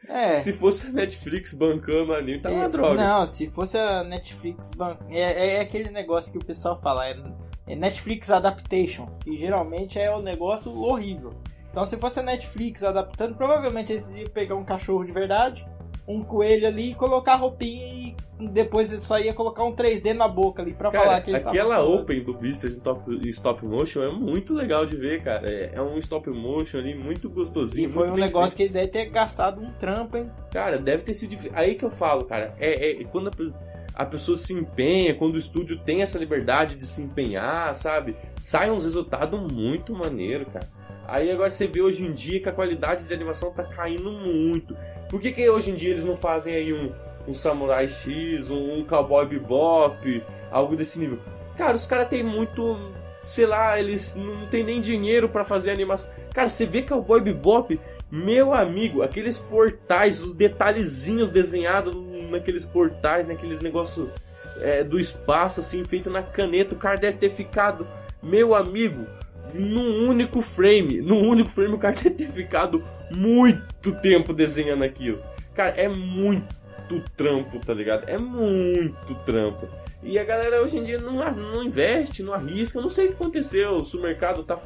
É. 0.09 0.38
Se 0.40 0.52
fosse 0.52 0.87
a 0.87 0.90
Netflix 0.90 1.52
bancando 1.52 2.14
anime, 2.14 2.40
tá 2.40 2.48
uma 2.50 2.64
É, 2.64 2.68
droga. 2.68 2.94
Não, 3.02 3.26
se 3.26 3.48
fosse 3.50 3.76
a 3.76 4.04
Netflix. 4.04 4.70
ban- 4.70 4.98
É, 5.11 5.57
é 5.57 5.61
aquele 5.61 5.90
negócio 5.90 6.31
que 6.33 6.38
o 6.38 6.44
pessoal 6.44 6.81
fala, 6.81 7.07
é, 7.09 7.12
é 7.12 7.14
Netflix 7.76 8.31
Adaptation. 8.31 9.09
E 9.26 9.37
geralmente 9.37 9.98
é 9.98 10.14
um 10.14 10.22
negócio 10.22 10.72
horrível. 10.72 11.33
Então, 11.70 11.85
se 11.85 11.96
fosse 11.96 12.20
a 12.20 12.22
Netflix 12.22 12.83
adaptando, 12.83 13.35
provavelmente 13.37 13.92
eles 13.92 14.09
iam 14.14 14.28
pegar 14.28 14.57
um 14.57 14.64
cachorro 14.64 15.04
de 15.04 15.12
verdade, 15.12 15.66
um 16.07 16.22
coelho 16.22 16.66
ali, 16.66 16.92
e 16.92 16.94
colocar 16.94 17.37
roupinha 17.37 18.16
e 18.40 18.48
depois 18.48 18.90
ele 18.92 19.00
só 19.00 19.18
ia 19.18 19.35
colocar 19.35 19.64
um 19.64 19.74
3D 19.74 20.12
na 20.14 20.28
boca 20.28 20.62
ali 20.62 20.72
pra 20.72 20.90
falar 20.90 21.04
Cara, 21.04 21.20
que 21.22 21.31
eles 21.33 21.44
aquela 21.44 21.83
open 21.83 22.22
do 22.22 22.35
Beasters 22.35 22.76
em, 22.76 22.81
top- 22.81 23.11
em 23.12 23.28
stop 23.28 23.64
motion 23.66 24.02
é 24.02 24.11
muito 24.12 24.54
legal 24.54 24.87
de 24.87 24.96
ver, 24.96 25.22
cara. 25.22 25.50
É, 25.50 25.72
é 25.74 25.83
um 25.83 25.98
stop 25.98 26.31
motion 26.31 26.78
ali 26.78 26.94
muito 26.94 27.28
gostosinho. 27.28 27.88
E 27.88 27.92
foi 27.92 28.09
um 28.11 28.16
negócio 28.16 28.57
que 28.57 28.62
eles 28.62 28.72
devem 28.72 28.88
ter 28.88 29.07
gastado 29.07 29.61
um 29.61 29.72
trampo, 29.72 30.16
hein? 30.16 30.31
Cara, 30.52 30.78
deve 30.78 31.02
ter 31.02 31.14
sido. 31.14 31.37
Aí 31.52 31.74
que 31.74 31.85
eu 31.85 31.90
falo, 31.90 32.24
cara, 32.24 32.54
é, 32.59 32.92
é 32.92 33.04
quando 33.04 33.28
a, 33.28 33.33
a 33.98 34.06
pessoa 34.06 34.37
se 34.37 34.54
empenha, 34.54 35.12
quando 35.12 35.34
o 35.34 35.38
estúdio 35.38 35.76
tem 35.76 36.02
essa 36.02 36.20
liberdade 36.20 36.76
de 36.76 36.87
se 36.87 37.02
empenhar, 37.02 37.74
sabe? 37.74 38.16
Sai 38.40 38.70
uns 38.70 38.84
resultados 38.84 39.52
muito 39.52 39.92
maneiro, 39.92 40.46
cara. 40.46 40.68
Aí 41.08 41.28
agora 41.32 41.50
você 41.50 41.66
vê 41.66 41.82
hoje 41.82 42.04
em 42.04 42.12
dia 42.12 42.38
que 42.40 42.48
a 42.48 42.52
qualidade 42.52 43.02
de 43.04 43.12
animação 43.12 43.50
tá 43.50 43.64
caindo 43.64 44.12
muito. 44.12 44.76
Por 45.11 45.20
que, 45.20 45.32
que 45.32 45.50
hoje 45.50 45.72
em 45.72 45.74
dia 45.74 45.90
eles 45.90 46.04
não 46.04 46.16
fazem 46.16 46.54
aí 46.54 46.72
um, 46.72 46.92
um 47.26 47.34
Samurai 47.34 47.88
X, 47.88 48.50
um, 48.50 48.78
um 48.78 48.84
Cowboy 48.84 49.26
Bebop, 49.26 50.22
algo 50.48 50.76
desse 50.76 51.00
nível? 51.00 51.18
Cara, 51.56 51.74
os 51.74 51.87
caras 51.87 52.08
têm 52.08 52.22
muito. 52.22 52.78
Sei 53.18 53.46
lá, 53.46 53.80
eles 53.80 54.14
não 54.14 54.46
tem 54.46 54.62
nem 54.62 54.80
dinheiro 54.80 55.28
pra 55.28 55.44
fazer 55.44 55.72
animação. 55.72 56.12
Cara, 56.32 56.48
você 56.48 56.64
vê 56.64 56.82
Cowboy 56.82 57.20
Bebop, 57.20 57.80
meu 58.08 58.54
amigo, 58.54 59.02
aqueles 59.02 59.40
portais, 59.40 60.22
os 60.22 60.32
detalhezinhos 60.32 61.30
desenhados 61.30 61.96
naqueles 62.30 62.64
portais, 62.64 63.26
naqueles 63.26 63.60
negócios 63.60 64.08
é, 64.60 64.82
do 64.82 64.98
espaço, 64.98 65.60
assim, 65.60 65.84
feito 65.84 66.10
na 66.10 66.22
caneta, 66.22 66.74
o 66.74 66.78
cara 66.78 66.96
deve 66.96 67.18
ter 67.18 67.30
ficado, 67.30 67.86
meu 68.22 68.54
amigo, 68.54 69.06
num 69.54 70.08
único 70.08 70.40
frame. 70.40 71.00
Num 71.00 71.26
único 71.28 71.48
frame 71.48 71.74
o 71.74 71.78
cara 71.78 71.94
deve 72.02 72.10
ter 72.10 72.26
ficado 72.26 72.84
muito 73.10 73.92
tempo 74.00 74.32
desenhando 74.32 74.84
aquilo. 74.84 75.22
Cara, 75.54 75.74
é 75.76 75.88
muito 75.88 77.00
trampo, 77.16 77.58
tá 77.58 77.74
ligado? 77.74 78.08
É 78.08 78.18
muito 78.18 79.14
trampo. 79.26 79.68
E 80.02 80.18
a 80.18 80.24
galera 80.24 80.62
hoje 80.62 80.78
em 80.78 80.84
dia 80.84 80.98
não, 80.98 81.14
não 81.32 81.64
investe, 81.64 82.22
não 82.22 82.32
arrisca. 82.32 82.80
Não 82.80 82.88
sei 82.88 83.06
o 83.06 83.08
que 83.08 83.14
aconteceu. 83.14 83.84
Se 83.84 83.96
o 83.96 84.00
mercado 84.00 84.44
tá, 84.44 84.56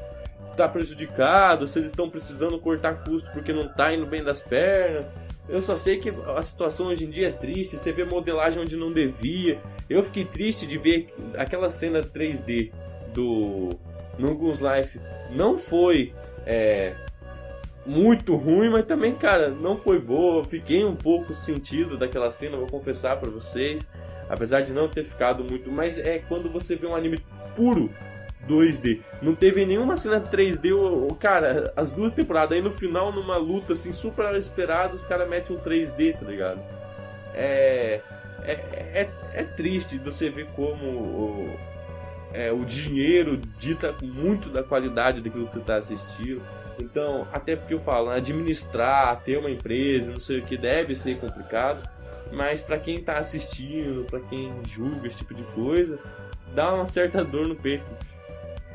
tá 0.56 0.68
prejudicado, 0.68 1.66
se 1.66 1.78
eles 1.78 1.90
estão 1.90 2.10
precisando 2.10 2.58
cortar 2.58 3.02
custo 3.02 3.30
porque 3.32 3.52
não 3.52 3.68
tá 3.68 3.92
indo 3.92 4.06
bem 4.06 4.22
das 4.22 4.42
pernas. 4.42 5.06
Eu 5.48 5.60
só 5.60 5.76
sei 5.76 5.98
que 5.98 6.12
a 6.36 6.42
situação 6.42 6.86
hoje 6.86 7.04
em 7.04 7.10
dia 7.10 7.28
é 7.28 7.32
triste. 7.32 7.76
Você 7.76 7.92
vê 7.92 8.04
modelagem 8.04 8.62
onde 8.62 8.76
não 8.76 8.92
devia. 8.92 9.60
Eu 9.88 10.02
fiquei 10.02 10.24
triste 10.24 10.66
de 10.66 10.78
ver 10.78 11.12
aquela 11.36 11.68
cena 11.68 12.02
3D 12.02 12.72
do 13.12 13.70
Nungus 14.18 14.60
Life. 14.60 15.00
Não 15.30 15.58
foi 15.58 16.14
é, 16.46 16.94
muito 17.84 18.36
ruim, 18.36 18.70
mas 18.70 18.84
também, 18.86 19.14
cara, 19.14 19.50
não 19.50 19.76
foi 19.76 19.98
boa. 19.98 20.38
Eu 20.38 20.44
fiquei 20.44 20.84
um 20.84 20.96
pouco 20.96 21.34
sentido 21.34 21.98
daquela 21.98 22.30
cena, 22.30 22.56
vou 22.56 22.68
confessar 22.68 23.18
pra 23.18 23.30
vocês. 23.30 23.90
Apesar 24.28 24.60
de 24.60 24.72
não 24.72 24.88
ter 24.88 25.04
ficado 25.04 25.44
muito. 25.44 25.70
Mas 25.70 25.98
é 25.98 26.18
quando 26.20 26.48
você 26.48 26.76
vê 26.76 26.86
um 26.86 26.94
anime 26.94 27.18
puro 27.56 27.90
2D. 28.48 29.00
Não 29.20 29.34
teve 29.34 29.64
nenhuma 29.64 29.96
cena 29.96 30.20
3D. 30.20 30.72
o- 30.72 31.08
Cara, 31.18 31.72
as 31.76 31.90
duas 31.90 32.12
temporadas. 32.12 32.52
Aí 32.56 32.62
no 32.62 32.70
final, 32.70 33.12
numa 33.12 33.36
luta 33.36 33.72
assim, 33.74 33.92
super 33.92 34.34
esperada, 34.36 34.94
os 34.94 35.04
caras 35.04 35.28
metem 35.28 35.56
um 35.56 35.58
3D, 35.60 36.12
tá 36.18 36.26
ligado? 36.26 36.60
É. 37.34 38.00
É, 38.44 38.52
é, 38.52 39.08
é 39.34 39.42
triste 39.44 39.98
você 39.98 40.28
ver 40.28 40.48
como 40.56 40.84
o, 40.84 41.56
é, 42.32 42.50
o 42.50 42.64
dinheiro 42.64 43.36
dita 43.56 43.94
muito 44.02 44.48
da 44.48 44.64
qualidade 44.64 45.20
daquilo 45.20 45.46
que 45.46 45.54
você 45.54 45.60
tá 45.60 45.76
assistindo. 45.76 46.42
Então, 46.80 47.24
até 47.32 47.54
porque 47.54 47.72
eu 47.74 47.78
falo, 47.78 48.10
administrar, 48.10 49.20
ter 49.20 49.36
uma 49.38 49.48
empresa, 49.50 50.10
não 50.10 50.18
sei 50.18 50.40
o 50.40 50.42
que, 50.42 50.56
deve 50.56 50.96
ser 50.96 51.18
complicado. 51.18 51.88
Mas 52.32 52.62
pra 52.62 52.78
quem 52.78 53.00
tá 53.00 53.18
assistindo, 53.18 54.04
pra 54.06 54.18
quem 54.18 54.52
julga 54.66 55.06
esse 55.06 55.18
tipo 55.18 55.34
de 55.34 55.44
coisa, 55.44 55.98
dá 56.52 56.72
uma 56.74 56.86
certa 56.86 57.22
dor 57.22 57.46
no 57.46 57.54
peito. 57.54 57.84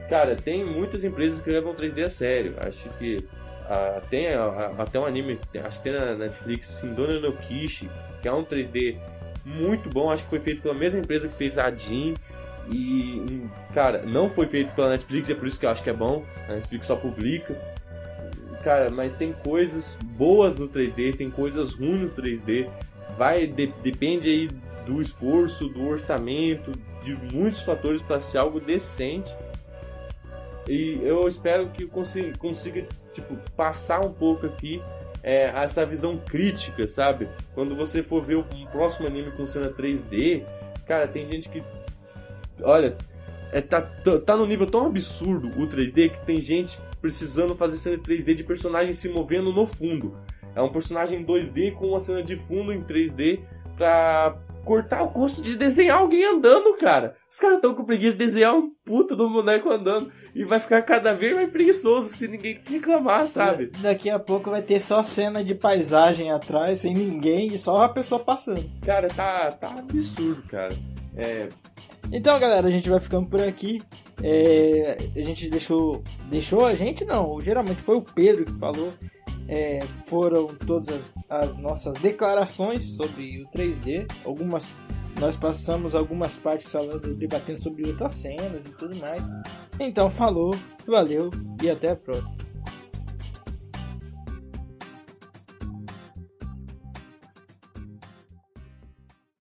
Cara, 0.10 0.36
tem 0.36 0.64
muitas 0.64 1.04
empresas 1.04 1.42
que 1.42 1.50
levam 1.50 1.74
3D 1.74 2.04
a 2.06 2.10
sério. 2.10 2.56
Acho 2.60 2.90
que 2.98 3.24
ah, 3.70 4.02
tem 4.10 4.28
ah, 4.34 4.74
até 4.78 5.00
um 5.00 5.06
anime, 5.06 5.40
acho 5.64 5.78
que 5.78 5.84
tem 5.84 5.94
na 5.94 6.16
Netflix, 6.16 6.68
Sindona 6.68 7.20
no 7.20 7.34
Kishi, 7.34 7.90
que 8.22 8.28
é 8.28 8.34
um 8.34 8.44
3D 8.44 8.98
muito 9.46 9.90
bom. 9.90 10.10
Acho 10.10 10.24
que 10.24 10.30
foi 10.30 10.40
feito 10.40 10.62
pela 10.62 10.74
mesma 10.74 11.00
empresa 11.00 11.28
que 11.28 11.36
fez 11.36 11.58
a 11.58 11.70
Jin. 11.74 12.16
E, 12.72 13.48
cara, 13.74 14.04
não 14.04 14.30
foi 14.30 14.46
feito 14.46 14.74
pela 14.74 14.90
Netflix, 14.90 15.30
é 15.30 15.36
por 15.36 15.48
isso 15.48 15.60
que 15.60 15.66
eu 15.66 15.70
acho 15.70 15.84
que 15.84 15.90
é 15.90 15.94
bom. 15.94 16.24
A 16.48 16.54
Netflix 16.54 16.88
só 16.88 16.96
publica. 16.96 17.56
Cara, 18.64 18.90
mas 18.90 19.12
tem 19.14 19.32
coisas 19.32 19.98
boas 20.04 20.58
no 20.58 20.68
3D, 20.68 21.16
tem 21.16 21.30
coisas 21.30 21.76
ruins 21.76 22.02
no 22.02 22.10
3D. 22.10 22.70
Vai, 23.18 23.48
de- 23.48 23.74
depende 23.82 24.30
aí 24.30 24.50
do 24.86 25.02
esforço, 25.02 25.68
do 25.70 25.88
orçamento, 25.88 26.72
de 27.02 27.16
muitos 27.34 27.62
fatores 27.62 28.02
para 28.02 28.20
ser 28.20 28.38
algo 28.38 28.60
decente. 28.60 29.34
E 30.68 31.00
eu 31.02 31.28
espero 31.28 31.70
que 31.70 31.84
eu 31.84 31.90
consiga, 31.90 32.38
consiga 32.38 32.88
tipo, 33.14 33.38
passar 33.56 34.06
um 34.06 34.12
pouco 34.12 34.46
aqui 34.46 34.82
é, 35.24 35.46
essa 35.46 35.86
visão 35.86 36.18
crítica, 36.18 36.88
sabe? 36.88 37.30
Quando 37.54 37.76
você 37.76 38.04
for 38.04 38.24
ver 38.24 38.38
um 38.38 38.66
próximo 38.72 39.08
anime 39.08 39.32
com 39.32 39.46
cena 39.46 39.70
3D, 39.70 40.46
cara, 40.86 41.08
tem 41.08 41.28
gente 41.28 41.50
que. 41.50 41.64
Olha, 42.62 42.98
é, 43.52 43.62
tá, 43.62 43.82
tá, 43.82 44.20
tá 44.20 44.38
no 44.38 44.46
nível 44.46 44.66
tão 44.66 44.86
absurdo 44.86 45.48
o 45.62 45.68
3D 45.68 46.10
que 46.10 46.26
tem 46.26 46.42
gente 46.42 46.80
precisando 47.02 47.56
fazer 47.56 47.78
cena 47.78 47.98
3D 47.98 48.34
de 48.34 48.44
personagem 48.44 48.94
se 48.94 49.10
movendo 49.10 49.52
no 49.52 49.66
fundo. 49.66 50.18
É 50.56 50.62
um 50.62 50.70
personagem 50.70 51.24
2D 51.24 51.74
com 51.74 51.90
uma 51.90 52.00
cena 52.00 52.24
de 52.24 52.36
fundo 52.36 52.74
em 52.74 52.82
3D 52.82 53.42
pra 53.78 54.38
cortar 54.68 55.02
o 55.02 55.12
custo 55.12 55.42
de 55.42 55.56
desenhar 55.56 56.00
alguém 56.00 56.26
andando, 56.26 56.76
cara. 56.76 57.16
Os 57.30 57.40
caras 57.40 57.56
estão 57.56 57.74
com 57.74 57.86
preguiça 57.86 58.12
de 58.12 58.26
desenhar 58.26 58.54
um 58.54 58.70
puto 58.86 59.16
do 59.16 59.30
boneco 59.30 59.70
andando. 59.70 60.12
E 60.36 60.44
vai 60.44 60.60
ficar 60.60 60.82
cada 60.82 61.14
vez 61.14 61.34
mais 61.34 61.50
preguiçoso 61.50 62.10
se 62.10 62.28
ninguém 62.28 62.60
reclamar, 62.70 63.26
sabe? 63.28 63.72
Daqui 63.80 64.10
a 64.10 64.20
pouco 64.20 64.52
vai 64.52 64.62
ter 64.62 64.82
só 64.82 65.02
cena 65.02 65.42
de 65.42 65.56
paisagem 65.56 66.32
atrás, 66.32 66.80
sem 66.80 66.94
ninguém 66.94 67.48
e 67.48 67.58
só 67.58 67.84
a 67.84 67.90
pessoa 67.90 68.20
passando. 68.20 68.70
Cara, 68.86 69.08
tá, 69.08 69.52
tá 69.54 69.70
absurdo, 69.80 70.44
cara. 70.50 70.76
É, 71.16 71.48
Então, 72.12 72.38
galera, 72.38 72.68
a 72.68 72.72
gente 72.72 72.90
vai 72.90 73.00
ficando 73.00 73.28
por 73.28 73.42
aqui. 73.42 73.82
É, 74.22 74.98
a 75.16 75.22
gente 75.22 75.50
deixou. 75.50 76.04
Deixou 76.30 76.66
a 76.66 76.76
gente? 76.76 77.06
Não, 77.06 77.40
geralmente 77.40 77.82
foi 77.82 77.96
o 77.96 78.02
Pedro 78.02 78.46
que 78.46 78.60
falou. 78.60 78.94
É, 79.48 79.80
foram 80.06 80.48
todas 80.48 80.90
as, 80.90 81.16
as 81.30 81.58
nossas 81.58 81.98
declarações 82.00 82.84
sobre 82.96 83.44
o 83.44 83.48
3D. 83.50 84.06
Algumas. 84.26 84.68
Nós 85.20 85.36
passamos 85.36 85.96
algumas 85.96 86.38
partes 86.38 86.72
falando, 86.72 87.16
debatendo 87.16 87.60
sobre 87.60 87.88
outras 87.88 88.14
cenas 88.14 88.68
e 88.68 88.70
tudo 88.70 88.96
mais. 88.98 89.24
Então, 89.80 90.12
falou, 90.12 90.56
valeu 90.86 91.32
e 91.62 91.70
até 91.70 91.92
a 91.92 91.96
próxima. 91.96 92.47